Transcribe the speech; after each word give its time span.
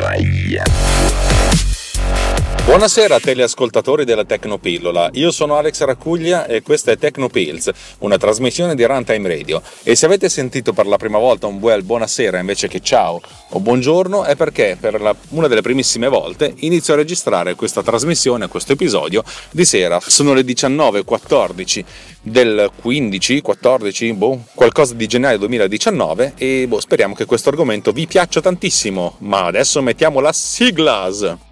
Yeah. 0.00 0.64
Buonasera 2.64 3.18
teleascoltatori 3.18 4.04
della 4.04 4.24
Tecnopillola, 4.24 5.10
io 5.14 5.32
sono 5.32 5.56
Alex 5.56 5.82
Raccuglia 5.82 6.46
e 6.46 6.62
questa 6.62 6.92
è 6.92 6.98
Tecnopills, 6.98 7.70
una 8.00 8.18
trasmissione 8.18 8.74
di 8.76 8.84
Runtime 8.84 9.28
Radio. 9.28 9.62
E 9.82 9.96
se 9.96 10.06
avete 10.06 10.28
sentito 10.28 10.72
per 10.72 10.86
la 10.86 10.96
prima 10.96 11.18
volta 11.18 11.46
un 11.46 11.58
bel 11.58 11.82
buonasera 11.82 12.38
invece 12.38 12.68
che 12.68 12.80
ciao 12.80 13.20
o 13.48 13.60
buongiorno 13.60 14.24
è 14.24 14.36
perché 14.36 14.76
per 14.78 15.00
la, 15.00 15.16
una 15.30 15.48
delle 15.48 15.62
primissime 15.62 16.08
volte 16.08 16.52
inizio 16.58 16.92
a 16.94 16.98
registrare 16.98 17.54
questa 17.56 17.82
trasmissione, 17.82 18.46
questo 18.46 18.72
episodio 18.72 19.24
di 19.50 19.64
sera, 19.64 19.98
sono 19.98 20.34
le 20.34 20.42
19.14 20.42 21.84
del 22.20 22.70
15, 22.80 23.40
14, 23.40 24.12
boh, 24.12 24.44
qualcosa 24.54 24.94
di 24.94 25.06
gennaio 25.06 25.38
2019 25.38 26.34
e 26.36 26.66
boh, 26.68 26.78
speriamo 26.78 27.14
che 27.14 27.24
questo 27.24 27.48
argomento 27.48 27.90
vi 27.90 28.06
piaccia 28.06 28.40
tantissimo, 28.40 29.16
ma 29.20 29.46
adesso 29.46 29.82
mettiamo 29.82 30.20
la 30.20 30.32
siglas. 30.32 31.48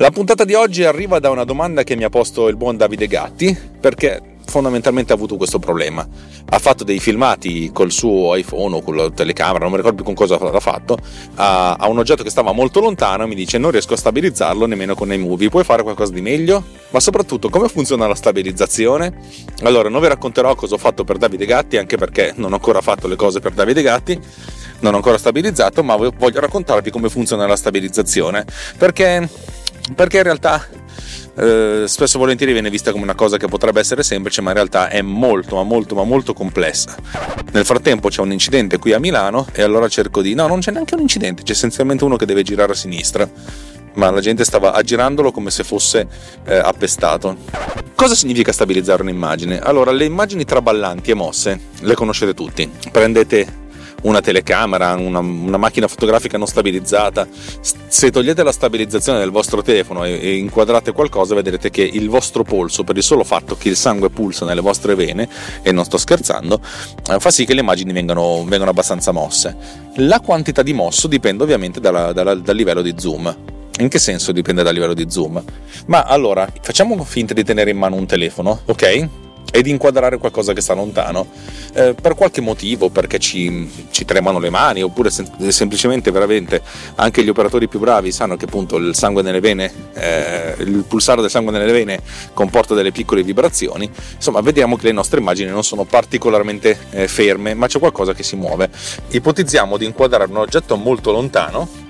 La 0.00 0.10
puntata 0.10 0.46
di 0.46 0.54
oggi 0.54 0.82
arriva 0.84 1.18
da 1.18 1.28
una 1.28 1.44
domanda 1.44 1.84
che 1.84 1.94
mi 1.94 2.04
ha 2.04 2.08
posto 2.08 2.48
il 2.48 2.56
buon 2.56 2.78
Davide 2.78 3.06
Gatti, 3.06 3.54
perché 3.78 4.38
fondamentalmente 4.46 5.12
ha 5.12 5.14
avuto 5.14 5.36
questo 5.36 5.58
problema. 5.58 6.08
Ha 6.48 6.58
fatto 6.58 6.84
dei 6.84 6.98
filmati 6.98 7.70
col 7.70 7.92
suo 7.92 8.34
iPhone 8.34 8.76
o 8.76 8.80
con 8.80 8.96
la 8.96 9.10
telecamera, 9.10 9.58
non 9.58 9.72
mi 9.72 9.76
ricordo 9.76 9.96
più 9.96 10.06
con 10.06 10.14
cosa 10.14 10.38
l'ha 10.42 10.58
fatto, 10.58 10.96
a, 11.34 11.76
un 11.86 11.98
oggetto 11.98 12.22
che 12.22 12.30
stava 12.30 12.52
molto 12.52 12.80
lontano 12.80 13.24
e 13.24 13.26
mi 13.26 13.34
dice 13.34 13.58
non 13.58 13.72
riesco 13.72 13.92
a 13.92 13.98
stabilizzarlo 13.98 14.64
nemmeno 14.64 14.94
con 14.94 15.12
iMovie, 15.12 15.50
puoi 15.50 15.64
fare 15.64 15.82
qualcosa 15.82 16.14
di 16.14 16.22
meglio? 16.22 16.64
Ma 16.88 16.98
soprattutto 16.98 17.50
come 17.50 17.68
funziona 17.68 18.06
la 18.06 18.14
stabilizzazione? 18.14 19.12
Allora 19.64 19.90
non 19.90 20.00
vi 20.00 20.08
racconterò 20.08 20.54
cosa 20.54 20.76
ho 20.76 20.78
fatto 20.78 21.04
per 21.04 21.18
Davide 21.18 21.44
Gatti, 21.44 21.76
anche 21.76 21.98
perché 21.98 22.32
non 22.36 22.52
ho 22.52 22.54
ancora 22.54 22.80
fatto 22.80 23.06
le 23.06 23.16
cose 23.16 23.40
per 23.40 23.52
Davide 23.52 23.82
Gatti, 23.82 24.18
non 24.80 24.94
ho 24.94 24.96
ancora 24.96 25.18
stabilizzato, 25.18 25.82
ma 25.82 25.94
voglio 25.94 26.40
raccontarvi 26.40 26.90
come 26.90 27.10
funziona 27.10 27.46
la 27.46 27.56
stabilizzazione, 27.56 28.46
perché 28.78 29.28
perché 29.94 30.18
in 30.18 30.22
realtà 30.22 30.66
eh, 31.36 31.84
spesso 31.86 32.16
e 32.16 32.20
volentieri 32.20 32.52
viene 32.52 32.70
vista 32.70 32.90
come 32.90 33.04
una 33.04 33.14
cosa 33.14 33.36
che 33.36 33.46
potrebbe 33.46 33.80
essere 33.80 34.02
semplice, 34.02 34.42
ma 34.42 34.50
in 34.50 34.56
realtà 34.56 34.88
è 34.88 35.00
molto, 35.00 35.56
ma 35.56 35.62
molto, 35.62 35.94
ma 35.94 36.04
molto 36.04 36.34
complessa. 36.34 36.94
Nel 37.52 37.64
frattempo 37.64 38.08
c'è 38.08 38.20
un 38.20 38.32
incidente 38.32 38.78
qui 38.78 38.92
a 38.92 38.98
Milano 38.98 39.46
e 39.52 39.62
allora 39.62 39.88
cerco 39.88 40.22
di... 40.22 40.34
No, 40.34 40.46
non 40.46 40.60
c'è 40.60 40.70
neanche 40.70 40.94
un 40.94 41.00
incidente, 41.00 41.42
c'è 41.42 41.52
essenzialmente 41.52 42.04
uno 42.04 42.16
che 42.16 42.26
deve 42.26 42.42
girare 42.42 42.72
a 42.72 42.76
sinistra. 42.76 43.28
Ma 43.92 44.08
la 44.10 44.20
gente 44.20 44.44
stava 44.44 44.72
aggirandolo 44.72 45.32
come 45.32 45.50
se 45.50 45.64
fosse 45.64 46.06
eh, 46.44 46.54
appestato. 46.54 47.36
Cosa 47.94 48.14
significa 48.14 48.52
stabilizzare 48.52 49.02
un'immagine? 49.02 49.58
Allora, 49.58 49.90
le 49.90 50.04
immagini 50.04 50.44
traballanti 50.44 51.10
e 51.10 51.14
mosse 51.14 51.60
le 51.80 51.94
conoscete 51.94 52.32
tutti. 52.32 52.70
Prendete 52.92 53.59
una 54.02 54.20
telecamera, 54.20 54.94
una, 54.94 55.18
una, 55.18 55.56
macchina 55.56 55.88
fotografica 55.88 56.38
non 56.38 56.46
stabilizzata. 56.46 57.26
Se 57.88 58.10
togliete 58.10 58.42
la 58.42 58.52
stabilizzazione 58.52 59.18
del 59.18 59.30
vostro 59.30 59.62
telefono 59.62 60.04
e, 60.04 60.12
e, 60.12 60.36
inquadrate 60.36 60.92
qualcosa, 60.92 61.34
vedrete 61.34 61.70
che 61.70 61.82
il 61.82 62.08
vostro 62.08 62.42
polso, 62.42 62.84
per 62.84 62.96
il 62.96 63.02
solo 63.02 63.24
fatto 63.24 63.56
che 63.56 63.68
il 63.68 63.76
sangue 63.76 64.10
pulsa 64.10 64.44
nelle 64.44 64.60
vostre 64.60 64.94
vene, 64.94 65.28
e 65.62 65.72
non 65.72 65.84
sto 65.84 65.98
scherzando, 65.98 66.60
eh, 67.10 67.20
fa 67.20 67.30
sì 67.30 67.44
che 67.44 67.54
le 67.54 67.60
immagini 67.60 67.92
vengano, 67.92 68.44
vengano 68.46 68.70
abbastanza 68.70 69.12
mosse. 69.12 69.56
La 69.96 70.20
quantità 70.20 70.62
di 70.62 70.72
mosso 70.72 71.08
dipende 71.08 71.42
ovviamente 71.42 71.80
dalla, 71.80 72.12
dalla, 72.12 72.34
dal 72.34 72.56
livello 72.56 72.82
di 72.82 72.94
zoom. 72.96 73.36
In 73.78 73.88
che 73.88 73.98
senso 73.98 74.32
dipende 74.32 74.62
dal 74.62 74.74
livello 74.74 74.94
di 74.94 75.06
zoom? 75.08 75.42
Ma 75.86 76.02
allora, 76.02 76.46
facciamo 76.60 77.02
finta 77.04 77.32
di 77.32 77.44
tenere 77.44 77.70
in 77.70 77.78
mano 77.78 77.96
un 77.96 78.04
telefono, 78.04 78.60
ok? 78.66 79.08
E 79.52 79.62
di 79.62 79.70
inquadrare 79.70 80.18
qualcosa 80.18 80.52
che 80.52 80.60
sta 80.60 80.74
lontano 80.74 81.26
eh, 81.74 81.94
per 82.00 82.14
qualche 82.14 82.40
motivo 82.40 82.88
perché 82.88 83.18
ci, 83.18 83.68
ci, 83.90 84.04
tremano 84.04 84.38
le 84.38 84.50
mani 84.50 84.82
oppure 84.82 85.10
sem- 85.10 85.48
semplicemente 85.48 86.10
veramente 86.10 86.62
anche 86.96 87.24
gli 87.24 87.28
operatori 87.28 87.66
più 87.68 87.80
bravi 87.80 88.12
sanno 88.12 88.36
che 88.36 88.44
appunto 88.44 88.76
il 88.76 88.94
sangue 88.94 89.22
nelle 89.22 89.40
vene 89.40 89.72
eh, 89.94 90.54
il 90.58 90.84
pulsare 90.86 91.20
del 91.20 91.30
sangue 91.30 91.52
nelle 91.52 91.72
vene 91.72 92.00
comporta 92.32 92.74
delle 92.74 92.92
piccole 92.92 93.22
vibrazioni 93.22 93.90
insomma 94.14 94.40
vediamo 94.40 94.76
che 94.76 94.86
le 94.86 94.92
nostre 94.92 95.18
immagini 95.18 95.50
non 95.50 95.64
sono 95.64 95.84
particolarmente 95.84 96.78
eh, 96.90 97.08
ferme 97.08 97.54
ma 97.54 97.66
c'è 97.66 97.80
qualcosa 97.80 98.14
che 98.14 98.22
si 98.22 98.36
muove 98.36 98.70
ipotizziamo 99.08 99.76
di 99.76 99.84
inquadrare 99.84 100.30
un 100.30 100.36
oggetto 100.38 100.76
molto 100.76 101.10
lontano 101.10 101.88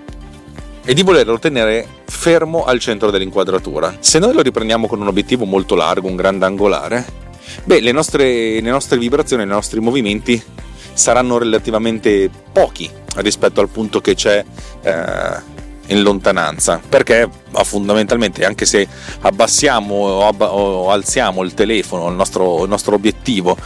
e 0.83 0.95
di 0.95 1.03
volerlo 1.03 1.39
tenere 1.39 1.87
fermo 2.07 2.65
al 2.65 2.81
centro 2.81 3.11
dell'inquadratura. 3.11 3.97
Se 4.01 4.19
noi 4.19 4.33
lo 4.33 4.41
riprendiamo 4.41 4.87
con 4.89 5.01
un 5.01 5.07
obiettivo 5.07 5.45
molto 5.45 5.75
largo, 5.75 6.09
un 6.09 6.17
grandangolare, 6.17 7.20
beh, 7.65 7.81
le 7.81 7.93
nostre, 7.93 8.61
le 8.61 8.71
nostre 8.71 8.99
vibrazioni, 8.99 9.43
i 9.43 9.47
nostri 9.47 9.81
movimenti 9.81 10.43
saranno 10.93 11.39
relativamente 11.39 12.31
pochi 12.53 12.91
rispetto 13.17 13.61
al 13.61 13.69
punto 13.69 14.01
che 14.01 14.15
c'è 14.15 14.45
eh, 14.83 15.59
in 15.91 16.03
lontananza 16.03 16.81
perché 16.87 17.29
fondamentalmente 17.65 18.45
anche 18.45 18.65
se 18.65 18.87
abbassiamo 19.21 19.95
o, 19.95 20.27
ab- 20.27 20.49
o 20.49 20.91
alziamo 20.91 21.43
il 21.43 21.55
telefono 21.55 22.09
il 22.09 22.15
nostro, 22.15 22.63
il 22.63 22.69
nostro, 22.69 22.95
obiettivo 22.95 23.57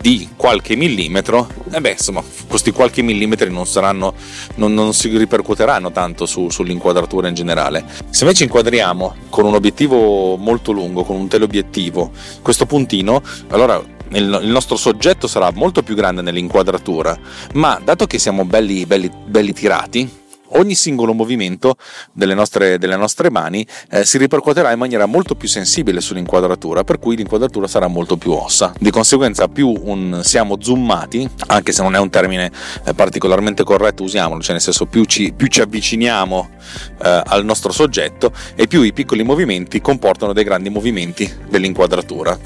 di 0.00 0.30
qualche 0.36 0.74
millimetro 0.74 1.48
e 1.70 1.76
eh 1.76 1.80
beh 1.80 1.90
insomma 1.90 2.22
questi 2.48 2.70
qualche 2.70 3.02
millimetri 3.02 3.50
non 3.50 3.66
saranno 3.66 4.14
non, 4.56 4.74
non 4.74 4.94
si 4.94 5.16
ripercuoteranno 5.16 5.92
tanto 5.92 6.26
su, 6.26 6.50
sull'inquadratura 6.50 7.28
in 7.28 7.34
generale. 7.34 7.84
Se 8.10 8.24
invece 8.24 8.44
inquadriamo 8.44 9.14
con 9.28 9.44
un 9.44 9.54
obiettivo 9.54 10.36
molto 10.36 10.72
lungo 10.72 11.04
con 11.04 11.16
un 11.16 11.28
teleobiettivo 11.28 12.10
questo 12.42 12.66
puntino 12.66 13.22
allora 13.48 13.82
il, 14.14 14.40
nostro 14.44 14.76
soggetto 14.76 15.26
sarà 15.26 15.50
molto 15.54 15.82
più 15.82 15.94
grande 15.94 16.20
nell'inquadratura, 16.20 17.18
ma 17.54 17.80
dato 17.82 18.06
che 18.06 18.18
siamo 18.18 18.44
belli, 18.44 18.84
belli, 18.84 19.10
belli 19.24 19.54
tirati, 19.54 20.20
ogni 20.54 20.74
singolo 20.74 21.12
movimento 21.12 21.76
delle 22.12 22.34
nostre, 22.34 22.78
delle 22.78 22.96
nostre 22.96 23.30
mani 23.30 23.66
eh, 23.90 24.04
si 24.04 24.18
ripercuoterà 24.18 24.72
in 24.72 24.78
maniera 24.78 25.06
molto 25.06 25.34
più 25.34 25.48
sensibile 25.48 26.00
sull'inquadratura, 26.00 26.84
per 26.84 26.98
cui 26.98 27.16
l'inquadratura 27.16 27.66
sarà 27.66 27.86
molto 27.86 28.16
più 28.16 28.32
ossa. 28.32 28.72
Di 28.78 28.90
conseguenza, 28.90 29.48
più 29.48 29.72
un, 29.84 30.20
siamo 30.22 30.56
zoomati, 30.60 31.28
anche 31.46 31.72
se 31.72 31.82
non 31.82 31.94
è 31.94 31.98
un 31.98 32.10
termine 32.10 32.50
eh, 32.84 32.94
particolarmente 32.94 33.64
corretto, 33.64 34.02
usiamolo, 34.02 34.40
cioè 34.40 34.52
nel 34.52 34.60
senso 34.62 34.86
più 34.86 35.04
ci, 35.04 35.32
più 35.34 35.46
ci 35.46 35.60
avviciniamo 35.60 36.51
eh, 37.02 37.22
al 37.24 37.44
nostro 37.44 37.72
soggetto 37.72 38.32
e 38.54 38.66
più 38.66 38.82
i 38.82 38.92
piccoli 38.92 39.22
movimenti 39.22 39.80
comportano 39.80 40.32
dei 40.32 40.44
grandi 40.44 40.70
movimenti 40.70 41.30
dell'inquadratura. 41.48 42.38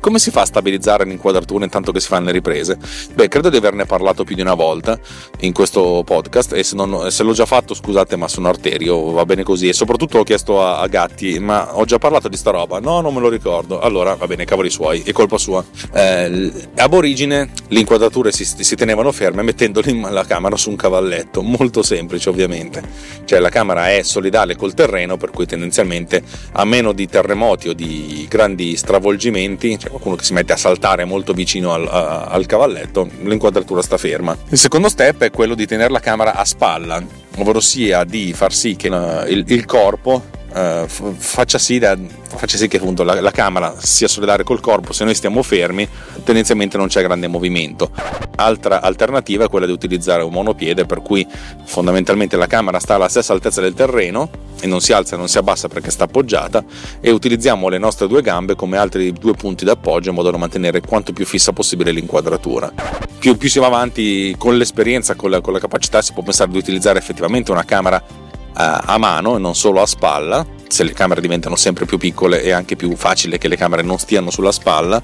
Come 0.00 0.18
si 0.18 0.30
fa 0.30 0.40
a 0.40 0.46
stabilizzare 0.46 1.04
l'inquadratura 1.04 1.64
intanto 1.64 1.92
che 1.92 2.00
si 2.00 2.08
fanno 2.08 2.26
le 2.26 2.32
riprese? 2.32 2.78
Beh, 3.12 3.28
credo 3.28 3.50
di 3.50 3.58
averne 3.58 3.84
parlato 3.84 4.24
più 4.24 4.34
di 4.34 4.40
una 4.40 4.54
volta 4.54 4.98
in 5.40 5.52
questo 5.52 6.02
podcast 6.06 6.54
e 6.54 6.64
se, 6.64 6.74
non, 6.74 7.10
se 7.10 7.22
l'ho 7.22 7.32
già 7.32 7.44
fatto, 7.44 7.74
scusate, 7.74 8.16
ma 8.16 8.26
sono 8.26 8.48
arterio, 8.48 9.10
va 9.10 9.26
bene 9.26 9.42
così. 9.42 9.68
E 9.68 9.74
soprattutto 9.74 10.16
l'ho 10.16 10.24
chiesto 10.24 10.62
a, 10.62 10.78
a, 10.78 10.86
Gatti, 10.86 11.38
ma 11.38 11.76
ho 11.76 11.84
già 11.84 11.98
parlato 11.98 12.28
di 12.28 12.36
sta 12.38 12.50
roba? 12.50 12.80
No, 12.80 13.02
non 13.02 13.12
me 13.12 13.20
lo 13.20 13.28
ricordo. 13.28 13.78
Allora, 13.78 14.14
va 14.14 14.26
bene, 14.26 14.46
cavoli 14.46 14.70
suoi, 14.70 15.02
è 15.04 15.12
colpa 15.12 15.36
sua. 15.36 15.62
Eh, 15.92 16.50
ab 16.76 16.92
origine 16.94 17.50
le 17.68 17.78
inquadrature 17.78 18.32
si, 18.32 18.44
si 18.44 18.76
tenevano 18.76 19.12
ferme 19.12 19.42
mettendo 19.42 19.82
la 20.10 20.24
camera 20.24 20.56
su 20.56 20.70
un 20.70 20.76
cavalletto, 20.76 21.42
molto 21.42 21.82
semplice 21.82 22.30
ovviamente. 22.30 22.82
Cioè 23.26 23.38
la 23.38 23.50
camera 23.50 23.69
è 23.78 24.02
solidale 24.02 24.56
col 24.56 24.74
terreno, 24.74 25.16
per 25.16 25.30
cui 25.30 25.46
tendenzialmente 25.46 26.22
a 26.52 26.64
meno 26.64 26.92
di 26.92 27.06
terremoti 27.08 27.68
o 27.68 27.72
di 27.72 28.26
grandi 28.28 28.76
stravolgimenti, 28.76 29.76
c'è 29.76 29.88
qualcuno 29.88 30.16
che 30.16 30.24
si 30.24 30.32
mette 30.32 30.52
a 30.52 30.56
saltare 30.56 31.04
molto 31.04 31.32
vicino 31.32 31.72
al, 31.72 31.86
a, 31.86 32.24
al 32.26 32.46
cavalletto, 32.46 33.08
l'inquadratura 33.22 33.82
sta 33.82 33.96
ferma. 33.96 34.36
Il 34.48 34.58
secondo 34.58 34.88
step 34.88 35.22
è 35.22 35.30
quello 35.30 35.54
di 35.54 35.66
tenere 35.66 35.90
la 35.90 36.00
camera 36.00 36.34
a 36.34 36.44
spalla 36.44 37.20
ovvero 37.36 37.60
sia 37.60 38.04
di 38.04 38.32
far 38.32 38.52
sì 38.52 38.76
che 38.76 38.88
uh, 38.88 39.26
il, 39.28 39.44
il 39.46 39.64
corpo 39.64 40.38
eh, 40.52 40.84
faccia, 40.88 41.58
sì 41.58 41.78
da, 41.78 41.96
faccia, 42.26 42.56
sì 42.56 42.68
che 42.68 42.78
appunto 42.78 43.02
la, 43.02 43.20
la, 43.20 43.30
camera 43.30 43.74
sia 43.78 44.08
solidale 44.08 44.42
col 44.42 44.60
corpo, 44.60 44.92
se 44.92 45.04
noi 45.04 45.14
stiamo 45.14 45.42
fermi 45.42 45.88
tendenzialmente 46.24 46.76
non 46.76 46.88
c'è 46.88 47.02
grande 47.02 47.28
movimento. 47.28 47.90
Altra 48.36 48.80
alternativa 48.80 49.44
è 49.44 49.48
quella 49.48 49.66
di 49.66 49.72
utilizzare 49.72 50.22
un 50.22 50.32
monopiede 50.32 50.86
per 50.86 51.02
cui 51.02 51.26
fondamentalmente 51.64 52.36
la 52.36 52.46
camera 52.46 52.78
sta 52.78 52.94
alla 52.94 53.08
stessa 53.08 53.32
altezza 53.32 53.60
del 53.60 53.74
terreno 53.74 54.28
e 54.60 54.66
non 54.66 54.80
si 54.80 54.92
alza 54.92 55.14
e 55.14 55.18
non 55.18 55.28
si 55.28 55.38
abbassa 55.38 55.68
perché 55.68 55.90
sta 55.90 56.04
appoggiata 56.04 56.64
e 57.00 57.10
utilizziamo 57.10 57.68
le 57.68 57.78
nostre 57.78 58.06
due 58.06 58.22
gambe 58.22 58.54
come 58.54 58.76
altri 58.76 59.12
due 59.12 59.34
punti 59.34 59.64
d'appoggio 59.64 60.10
in 60.10 60.14
modo 60.14 60.30
da 60.30 60.36
mantenere 60.36 60.80
quanto 60.80 61.12
più 61.12 61.24
fissa 61.24 61.52
possibile 61.52 61.90
l'inquadratura. 61.90 62.72
Più, 63.18 63.36
più 63.36 63.48
si 63.48 63.58
va 63.58 63.66
avanti 63.66 64.34
con 64.38 64.56
l'esperienza, 64.56 65.14
con 65.14 65.30
la, 65.30 65.40
con 65.40 65.52
la 65.52 65.58
capacità, 65.58 66.00
si 66.00 66.12
può 66.12 66.22
pensare 66.22 66.50
di 66.50 66.58
utilizzare 66.58 66.98
effettivamente 66.98 67.50
una 67.50 67.64
camera 67.64 68.02
a 68.52 68.98
mano 68.98 69.36
e 69.36 69.38
non 69.38 69.54
solo 69.54 69.80
a 69.80 69.86
spalla, 69.86 70.44
se 70.70 70.84
le 70.84 70.92
camere 70.92 71.20
diventano 71.20 71.56
sempre 71.56 71.84
più 71.84 71.98
piccole 71.98 72.42
è 72.42 72.50
anche 72.50 72.76
più 72.76 72.94
facile 72.94 73.38
che 73.38 73.48
le 73.48 73.56
camere 73.56 73.82
non 73.82 73.98
stiano 73.98 74.30
sulla 74.30 74.52
spalla. 74.52 75.02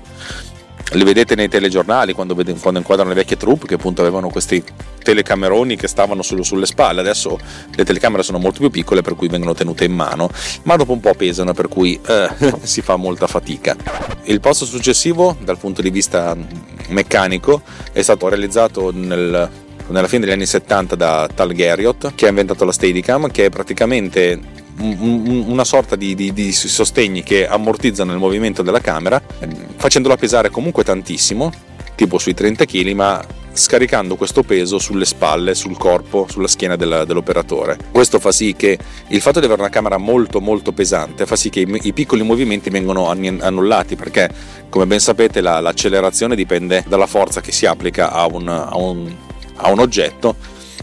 Le 0.92 1.02
vedete 1.02 1.34
nei 1.34 1.48
telegiornali 1.48 2.12
quando, 2.12 2.34
quando 2.34 2.78
inquadrano 2.78 3.08
le 3.08 3.16
vecchie 3.16 3.36
troupe 3.36 3.66
che 3.66 3.74
appunto 3.74 4.02
avevano 4.02 4.28
questi 4.28 4.62
telecameroni 5.02 5.74
che 5.74 5.88
stavano 5.88 6.22
sul, 6.22 6.44
sulle 6.44 6.66
spalle. 6.66 7.00
Adesso 7.00 7.38
le 7.74 7.84
telecamere 7.84 8.22
sono 8.22 8.38
molto 8.38 8.60
più 8.60 8.70
piccole 8.70 9.02
per 9.02 9.16
cui 9.16 9.26
vengono 9.26 9.52
tenute 9.52 9.84
in 9.84 9.92
mano, 9.92 10.30
ma 10.62 10.76
dopo 10.76 10.92
un 10.92 11.00
po' 11.00 11.14
pesano 11.14 11.52
per 11.54 11.66
cui 11.66 11.98
eh, 12.06 12.28
si 12.62 12.82
fa 12.82 12.94
molta 12.94 13.26
fatica. 13.26 13.74
Il 14.24 14.38
passo 14.38 14.64
successivo 14.64 15.36
dal 15.40 15.58
punto 15.58 15.82
di 15.82 15.90
vista 15.90 16.36
meccanico 16.88 17.62
è 17.90 18.02
stato 18.02 18.28
realizzato 18.28 18.92
nel 18.92 19.50
nella 19.88 20.08
fine 20.08 20.24
degli 20.24 20.32
anni 20.32 20.46
70 20.46 20.94
da 20.94 21.28
Tal 21.32 21.52
Garriott 21.52 22.14
che 22.14 22.26
ha 22.26 22.28
inventato 22.28 22.64
la 22.64 22.72
Steadicam 22.72 23.30
che 23.30 23.46
è 23.46 23.50
praticamente 23.50 24.64
una 24.78 25.64
sorta 25.64 25.96
di, 25.96 26.14
di, 26.14 26.32
di, 26.34 26.52
sostegni 26.52 27.22
che 27.22 27.46
ammortizzano 27.46 28.12
il 28.12 28.18
movimento 28.18 28.62
della 28.62 28.80
camera 28.80 29.22
facendola 29.76 30.16
pesare 30.16 30.50
comunque 30.50 30.84
tantissimo 30.84 31.50
tipo 31.94 32.18
sui 32.18 32.34
30 32.34 32.64
kg 32.66 32.90
ma 32.92 33.24
scaricando 33.56 34.16
questo 34.16 34.42
peso 34.42 34.78
sulle 34.78 35.06
spalle, 35.06 35.54
sul 35.54 35.76
corpo, 35.76 36.26
sulla 36.28 36.46
schiena 36.46 36.76
della, 36.76 37.04
dell'operatore. 37.04 37.78
Questo 37.90 38.18
fa 38.18 38.30
sì 38.30 38.54
che 38.54 38.78
il 39.08 39.20
fatto 39.20 39.40
di 39.40 39.46
avere 39.46 39.62
una 39.62 39.70
camera 39.70 39.96
molto 39.96 40.40
molto 40.40 40.72
pesante 40.72 41.26
fa 41.26 41.36
sì 41.36 41.48
che 41.48 41.60
i, 41.60 41.78
i 41.82 41.92
piccoli 41.92 42.22
movimenti 42.22 42.70
vengano 42.70 43.08
annullati 43.08 43.96
perché 43.96 44.30
come 44.68 44.86
ben 44.86 45.00
sapete 45.00 45.40
la, 45.40 45.58
l'accelerazione 45.60 46.36
dipende 46.36 46.84
dalla 46.86 47.06
forza 47.06 47.40
che 47.40 47.50
si 47.50 47.66
applica 47.66 48.12
a 48.12 48.26
un, 48.26 48.46
a 48.46 48.76
un 48.76 49.14
a 49.56 49.70
un 49.70 49.80
oggetto 49.80 50.36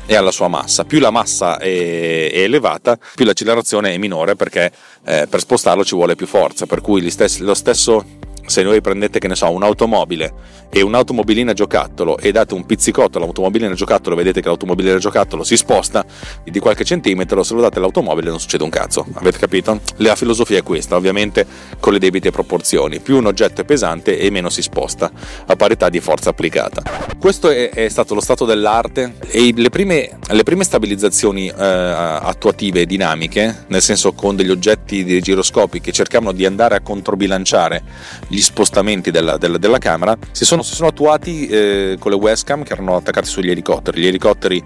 e 0.06 0.16
alla 0.16 0.32
sua 0.32 0.48
massa. 0.48 0.84
Più 0.84 1.00
la 1.00 1.12
massa 1.12 1.58
è, 1.58 2.32
è 2.32 2.40
elevata, 2.40 2.98
più 3.16 3.26
l'accelerazione 3.26 3.94
è 3.94 3.98
minore 3.98 4.36
perché 4.36 4.72
eh, 5.06 5.28
per 5.30 5.40
spostarlo 5.40 5.84
ci 5.84 5.96
vuole 5.96 6.16
più 6.16 6.28
forza, 6.28 6.66
per 6.66 6.82
cui 6.82 7.10
stessi, 7.10 7.42
lo 7.42 7.54
stesso 7.54 8.22
se 8.46 8.64
voi 8.64 8.82
prendete 8.82 9.20
che 9.20 9.28
ne 9.28 9.36
so 9.36 9.50
un'automobile 9.52 10.34
e 10.70 10.82
un'automobilina 10.82 11.54
giocattolo 11.54 12.18
e 12.18 12.32
date 12.32 12.54
un 12.54 12.66
pizzicotto 12.66 13.18
all'automobilina 13.18 13.74
giocattolo 13.74 14.16
vedete 14.16 14.42
che 14.42 14.48
l'automobilina 14.48 14.98
giocattolo 14.98 15.44
si 15.44 15.56
sposta 15.56 16.06
di 16.44 16.60
qualche 16.60 16.84
centimetro 16.84 17.44
se 17.44 17.54
lo 17.54 17.62
date 17.62 17.78
all'automobile 17.78 18.30
non 18.30 18.40
succede 18.40 18.64
un 18.64 18.70
cazzo. 18.70 19.06
Avete 19.14 19.38
capito? 19.38 19.80
la 19.98 20.16
filosofia 20.16 20.58
è 20.58 20.64
questa 20.64 20.96
ovviamente 20.96 21.46
con 21.80 21.94
le 21.94 22.00
debite 22.00 22.32
proporzioni. 22.32 23.00
Più 23.00 23.18
un 23.18 23.26
oggetto 23.26 23.62
è 23.62 23.66
pesante 23.66 24.18
e 24.18 24.30
meno 24.30 24.50
si 24.50 24.62
sposta 24.62 25.12
a 25.46 25.56
parità 25.56 25.90
di 25.90 26.00
forza 26.00 26.30
applicata. 26.30 26.82
Questo 27.20 27.50
è, 27.50 27.70
è 27.70 27.90
stato 27.90 28.14
lo 28.14 28.22
stato 28.22 28.46
dell'arte 28.46 29.16
e 29.28 29.54
le 29.56 29.70
prime, 29.70 30.18
le 30.28 30.44
prime 30.44 30.64
stabilizzazioni 30.64 31.48
eh, 31.48 31.54
attuative 31.56 32.82
e 32.82 32.86
dinamiche 32.86 33.66
nel 33.68 33.82
senso 33.82 34.14
con 34.14 34.36
degli 34.36 34.50
oggetti 34.50 35.04
di 35.04 35.22
giroscopi 35.22 35.80
che 35.80 35.92
cercavano 35.92 36.32
di 36.32 36.46
andare 36.46 36.76
a 36.76 36.82
controbilanciare 36.82 37.84
gli 38.34 38.42
spostamenti 38.42 39.12
della, 39.12 39.38
della, 39.38 39.60
della 39.60 39.78
camera 39.78 40.18
si 40.32 40.44
sono, 40.44 40.64
si 40.64 40.74
sono 40.74 40.90
attuati 40.90 41.48
eh, 41.48 41.98
con 42.00 42.12
le 42.12 42.18
webcam 42.18 42.64
che 42.64 42.74
erano 42.74 42.96
attaccate 42.96 43.28
sugli 43.28 43.52
elicotteri. 43.52 44.02
Gli 44.02 44.08
elicotteri 44.08 44.64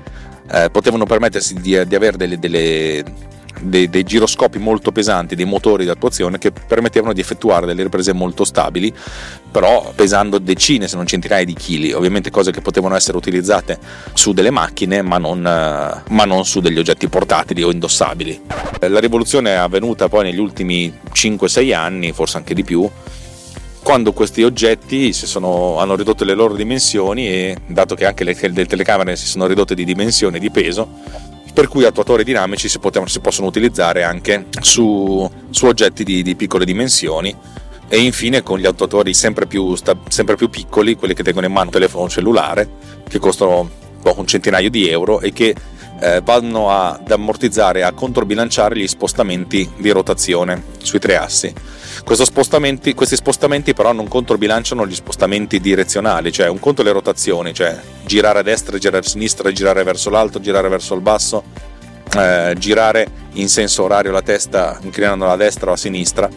eh, 0.52 0.70
potevano 0.72 1.06
permettersi 1.06 1.56
di, 1.56 1.86
di 1.86 1.96
avere 1.96 2.16
delle, 2.16 2.40
delle, 2.40 3.04
dei, 3.60 3.90
dei, 3.90 4.04
giroscopi 4.04 4.58
molto 4.58 4.94
pesanti, 4.94 5.36
dei 5.36 5.44
motori 5.44 5.84
di 5.84 5.90
attuazione 5.90 6.38
che 6.38 6.52
permettevano 6.52 7.12
di 7.12 7.20
effettuare 7.20 7.66
delle 7.66 7.84
riprese 7.84 8.14
molto 8.14 8.46
stabili, 8.46 8.94
però 9.52 9.92
pesando 9.94 10.40
decine 10.40 10.88
se 10.88 10.96
non 10.96 11.06
centinaia 11.06 11.44
di 11.44 11.54
chili, 11.54 11.92
ovviamente 11.92 12.30
cose 12.30 12.52
che 12.52 12.62
potevano 12.62 12.96
essere 12.96 13.18
utilizzate 13.18 13.78
su 14.14 14.32
delle 14.32 14.52
macchine 14.52 15.02
ma 15.02 15.18
non, 15.18 15.46
eh, 15.46 16.04
ma 16.10 16.24
non 16.24 16.46
su 16.46 16.62
degli 16.62 16.80
oggetti 16.80 17.10
portatili 17.10 17.64
o 17.64 17.72
indossabili. 17.72 18.40
La 18.80 19.00
rivoluzione 19.00 19.52
è 19.52 19.56
avvenuta 19.56 20.08
poi 20.08 20.24
negli 20.24 20.40
ultimi 20.40 20.94
5-6 21.12 21.76
anni, 21.76 22.14
forse 22.14 22.38
anche 22.38 22.54
di 22.54 22.64
più, 22.64 22.90
quando 23.88 24.12
questi 24.12 24.44
oggetti 24.44 25.14
sono, 25.14 25.80
hanno 25.80 25.96
ridotto 25.96 26.26
le 26.26 26.34
loro 26.34 26.56
dimensioni 26.56 27.26
e 27.26 27.56
dato 27.68 27.96
che 27.96 28.06
anche 28.06 28.26
le, 28.26 28.36
le 28.38 28.66
telecamere 28.66 29.16
si 29.16 29.28
sono 29.28 29.48
ridotte 29.48 29.76
di 29.76 29.86
dimensione 29.86 30.36
e 30.36 30.40
di 30.42 30.50
peso, 30.50 30.90
per 31.54 31.70
cui 31.70 31.86
attuatori 31.86 32.26
dinamici 32.26 32.68
si, 32.68 32.80
potevano, 32.80 33.10
si 33.10 33.22
possono 33.22 33.48
utilizzare 33.48 34.04
anche 34.04 34.48
su, 34.60 35.32
su 35.50 35.66
oggetti 35.68 36.04
di, 36.04 36.22
di, 36.22 36.36
piccole 36.36 36.66
dimensioni. 36.66 37.34
E 37.88 37.98
infine 38.00 38.44
con 38.44 38.60
gli 38.60 38.66
attuatori 38.66 39.14
sempre 39.14 39.46
più, 39.46 39.74
sempre 40.10 40.36
più 40.36 40.50
piccoli, 40.50 40.96
quelli 40.96 41.14
che 41.14 41.24
tengono 41.24 41.46
in 41.46 41.54
mano 41.54 41.68
un 41.68 41.72
telefono 41.72 42.10
cellulare, 42.10 42.70
che 43.08 43.20
costano 43.20 43.70
boh, 44.02 44.16
un 44.18 44.28
centinaio 44.28 44.70
di 44.70 44.90
euro 44.90 45.22
e 45.22 45.32
che 45.32 45.56
eh, 46.00 46.22
vanno 46.24 46.70
ad 46.70 47.10
ammortizzare, 47.10 47.84
a 47.84 47.92
controbilanciare 47.92 48.78
gli 48.78 48.88
spostamenti 48.88 49.70
di 49.78 49.90
rotazione 49.90 50.64
sui 50.82 51.00
tre 51.00 51.18
assi. 51.18 51.54
Spostamenti, 52.14 52.94
questi 52.94 53.16
spostamenti 53.16 53.74
però 53.74 53.92
non 53.92 54.08
controbilanciano 54.08 54.86
gli 54.88 54.96
spostamenti 54.96 55.60
direzionali, 55.60 56.32
cioè 56.32 56.48
un 56.48 56.60
conto 56.60 56.84
le 56.84 56.92
rotazioni, 56.92 57.54
cioè 57.54 57.78
girare 58.06 58.40
a 58.40 58.44
destra, 58.44 58.78
girare 58.78 59.06
a 59.06 59.10
sinistra, 59.10 59.52
girare 59.52 59.84
verso 59.84 60.10
l'alto, 60.10 60.40
girare 60.40 60.70
verso 60.70 60.94
il 60.94 61.02
basso, 61.02 61.44
eh, 62.16 62.56
girare 62.58 63.08
in 63.34 63.50
senso 63.50 63.84
orario 63.84 64.12
la 64.12 64.22
testa 64.22 64.80
inclinandola 64.82 65.34
a 65.34 65.36
destra 65.36 65.72
o 65.72 65.74
a 65.74 65.78
sinistra 65.78 66.30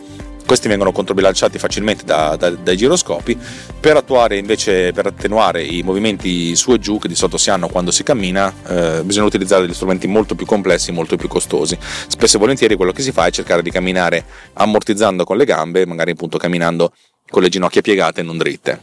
questi 0.50 0.66
vengono 0.66 0.90
controbilanciati 0.90 1.60
facilmente 1.60 2.04
da, 2.04 2.34
da, 2.34 2.50
dai 2.50 2.76
giroscopi. 2.76 3.38
Per 3.78 3.96
attuare 3.96 4.36
invece 4.36 4.90
per 4.90 5.06
attenuare 5.06 5.62
i 5.62 5.84
movimenti 5.84 6.56
su 6.56 6.72
e 6.72 6.80
giù 6.80 6.98
che 6.98 7.06
di 7.06 7.14
solito 7.14 7.38
si 7.38 7.50
hanno 7.50 7.68
quando 7.68 7.92
si 7.92 8.02
cammina 8.02 8.52
eh, 8.66 9.02
bisogna 9.04 9.26
utilizzare 9.26 9.62
degli 9.62 9.74
strumenti 9.74 10.08
molto 10.08 10.34
più 10.34 10.46
complessi 10.46 10.90
molto 10.90 11.14
più 11.14 11.28
costosi. 11.28 11.78
Spesso 12.08 12.34
e 12.34 12.40
volentieri 12.40 12.74
quello 12.74 12.90
che 12.90 13.02
si 13.02 13.12
fa 13.12 13.26
è 13.26 13.30
cercare 13.30 13.62
di 13.62 13.70
camminare 13.70 14.24
ammortizzando 14.54 15.22
con 15.22 15.36
le 15.36 15.44
gambe 15.44 15.86
magari 15.86 16.10
appunto 16.10 16.36
camminando 16.36 16.94
con 17.30 17.42
le 17.42 17.48
ginocchia 17.48 17.80
piegate 17.80 18.22
e 18.22 18.24
non 18.24 18.36
dritte. 18.36 18.80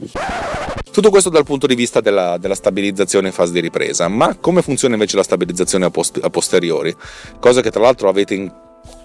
Tutto 0.90 1.10
questo 1.10 1.30
dal 1.30 1.44
punto 1.44 1.68
di 1.68 1.76
vista 1.76 2.00
della, 2.00 2.38
della, 2.38 2.56
stabilizzazione 2.56 3.28
in 3.28 3.34
fase 3.34 3.52
di 3.52 3.60
ripresa, 3.60 4.08
ma 4.08 4.36
come 4.38 4.62
funziona 4.62 4.94
invece 4.94 5.18
la 5.18 5.24
stabilizzazione 5.24 5.84
a, 5.84 5.90
post, 5.90 6.18
a 6.24 6.30
posteriori? 6.30 6.96
Cosa 7.42 7.62
che 7.62 7.72
tra 7.72 7.82
l'altro 7.82 8.08
avete 8.08 8.34
in 8.34 8.52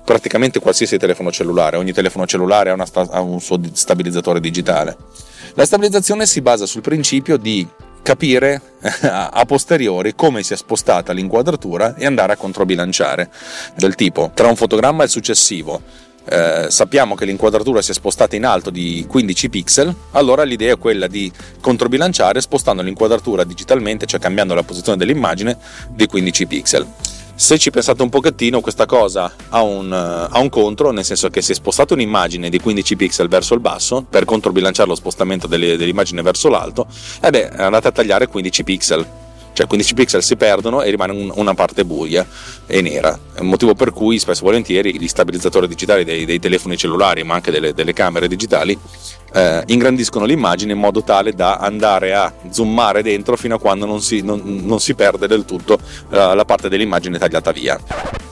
praticamente 0.04 0.60
qualsiasi 0.60 0.98
telefono 0.98 1.30
cellulare, 1.30 1.76
ogni 1.76 1.92
telefono 1.92 2.26
cellulare 2.26 2.70
ha, 2.70 2.84
sta- 2.84 3.08
ha 3.10 3.20
un 3.20 3.40
suo 3.40 3.60
stabilizzatore 3.72 4.40
digitale. 4.40 4.96
La 5.54 5.64
stabilizzazione 5.64 6.26
si 6.26 6.40
basa 6.40 6.66
sul 6.66 6.80
principio 6.80 7.36
di 7.36 7.66
capire 8.02 8.60
a 9.02 9.44
posteriori 9.46 10.14
come 10.14 10.42
si 10.42 10.52
è 10.52 10.56
spostata 10.56 11.12
l'inquadratura 11.12 11.94
e 11.94 12.04
andare 12.04 12.32
a 12.32 12.36
controbilanciare 12.36 13.30
del 13.76 13.94
tipo 13.94 14.32
tra 14.34 14.48
un 14.48 14.56
fotogramma 14.56 15.02
e 15.02 15.04
il 15.04 15.10
successivo 15.10 15.80
eh, 16.24 16.66
sappiamo 16.68 17.14
che 17.14 17.24
l'inquadratura 17.24 17.80
si 17.80 17.92
è 17.92 17.94
spostata 17.94 18.36
in 18.36 18.44
alto 18.44 18.70
di 18.70 19.04
15 19.08 19.48
pixel 19.48 19.94
allora 20.12 20.42
l'idea 20.42 20.74
è 20.74 20.78
quella 20.78 21.06
di 21.06 21.30
controbilanciare 21.60 22.40
spostando 22.40 22.82
l'inquadratura 22.82 23.44
digitalmente 23.44 24.06
cioè 24.06 24.20
cambiando 24.20 24.54
la 24.54 24.62
posizione 24.62 24.98
dell'immagine 24.98 25.56
di 25.88 26.06
15 26.06 26.46
pixel 26.46 26.86
se 27.34 27.58
ci 27.58 27.70
pensate 27.70 28.02
un 28.02 28.08
pochettino, 28.08 28.60
questa 28.60 28.86
cosa 28.86 29.32
ha 29.48 29.62
un, 29.62 29.92
ha 29.92 30.38
un, 30.38 30.48
contro, 30.48 30.90
nel 30.90 31.04
senso 31.04 31.28
che 31.28 31.42
se 31.42 31.54
spostate 31.54 31.94
un'immagine 31.94 32.48
di 32.48 32.60
15 32.60 32.96
pixel 32.96 33.28
verso 33.28 33.54
il 33.54 33.60
basso 33.60 34.04
per 34.08 34.24
controbilanciare 34.24 34.88
lo 34.88 34.94
spostamento 34.94 35.46
delle, 35.46 35.76
dell'immagine 35.76 36.22
verso 36.22 36.48
l'alto, 36.48 36.86
eh 37.20 37.30
beh, 37.30 37.48
andate 37.50 37.88
a 37.88 37.92
tagliare 37.92 38.28
15 38.28 38.64
pixel. 38.64 39.06
Cioè 39.52 39.66
15 39.66 39.94
pixel 39.94 40.22
si 40.22 40.36
perdono 40.36 40.82
e 40.82 40.90
rimane 40.90 41.12
un, 41.12 41.32
una 41.34 41.54
parte 41.54 41.84
buia 41.84 42.26
e 42.66 42.80
nera. 42.80 43.18
Motivo 43.40 43.74
per 43.74 43.92
cui 43.92 44.18
spesso 44.18 44.42
e 44.42 44.46
volentieri 44.46 44.98
gli 44.98 45.08
stabilizzatori 45.08 45.68
digitali 45.68 46.04
dei, 46.04 46.24
dei 46.24 46.38
telefoni 46.38 46.76
cellulari, 46.76 47.22
ma 47.22 47.34
anche 47.34 47.50
delle, 47.50 47.74
delle 47.74 47.92
camere 47.92 48.28
digitali, 48.28 48.78
eh, 49.32 49.62
ingrandiscono 49.66 50.24
l'immagine 50.24 50.72
in 50.72 50.78
modo 50.78 51.02
tale 51.02 51.32
da 51.32 51.56
andare 51.56 52.14
a 52.14 52.32
zoomare 52.50 53.02
dentro 53.02 53.36
fino 53.36 53.56
a 53.56 53.58
quando 53.58 53.86
non 53.86 54.00
si, 54.00 54.22
non, 54.22 54.40
non 54.44 54.80
si 54.80 54.94
perde 54.94 55.26
del 55.26 55.44
tutto 55.44 55.78
la, 56.08 56.34
la 56.34 56.44
parte 56.44 56.68
dell'immagine 56.68 57.18
tagliata 57.18 57.52
via. 57.52 57.78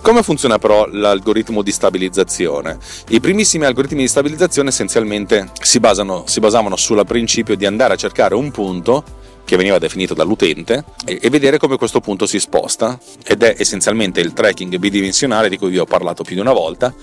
Come 0.02 0.22
funziona 0.22 0.58
però 0.58 0.86
l'algoritmo 0.90 1.62
di 1.62 1.70
stabilizzazione? 1.70 2.78
I 3.08 3.20
primissimi 3.20 3.66
algoritmi 3.66 4.00
di 4.00 4.08
stabilizzazione 4.08 4.70
essenzialmente 4.70 5.50
si, 5.60 5.78
basano, 5.78 6.24
si 6.26 6.40
basavano 6.40 6.76
sul 6.76 7.04
principio 7.06 7.54
di 7.54 7.66
andare 7.66 7.94
a 7.94 7.96
cercare 7.96 8.34
un 8.34 8.50
punto 8.50 9.04
che 9.50 9.56
veniva 9.56 9.80
definito 9.80 10.14
dall'utente 10.14 10.84
e, 11.04 11.18
e, 11.20 11.28
vedere 11.28 11.58
come 11.58 11.76
questo 11.76 11.98
punto 11.98 12.24
si 12.24 12.38
sposta 12.38 12.96
ed 13.26 13.42
è 13.42 13.56
essenzialmente 13.58 14.20
il 14.20 14.32
tracking 14.32 14.76
bidimensionale 14.76 15.48
di 15.48 15.58
cui 15.58 15.70
vi 15.70 15.78
ho 15.80 15.86
parlato 15.86 16.22
più 16.22 16.36
di 16.36 16.40
una 16.40 16.52
volta. 16.52 16.94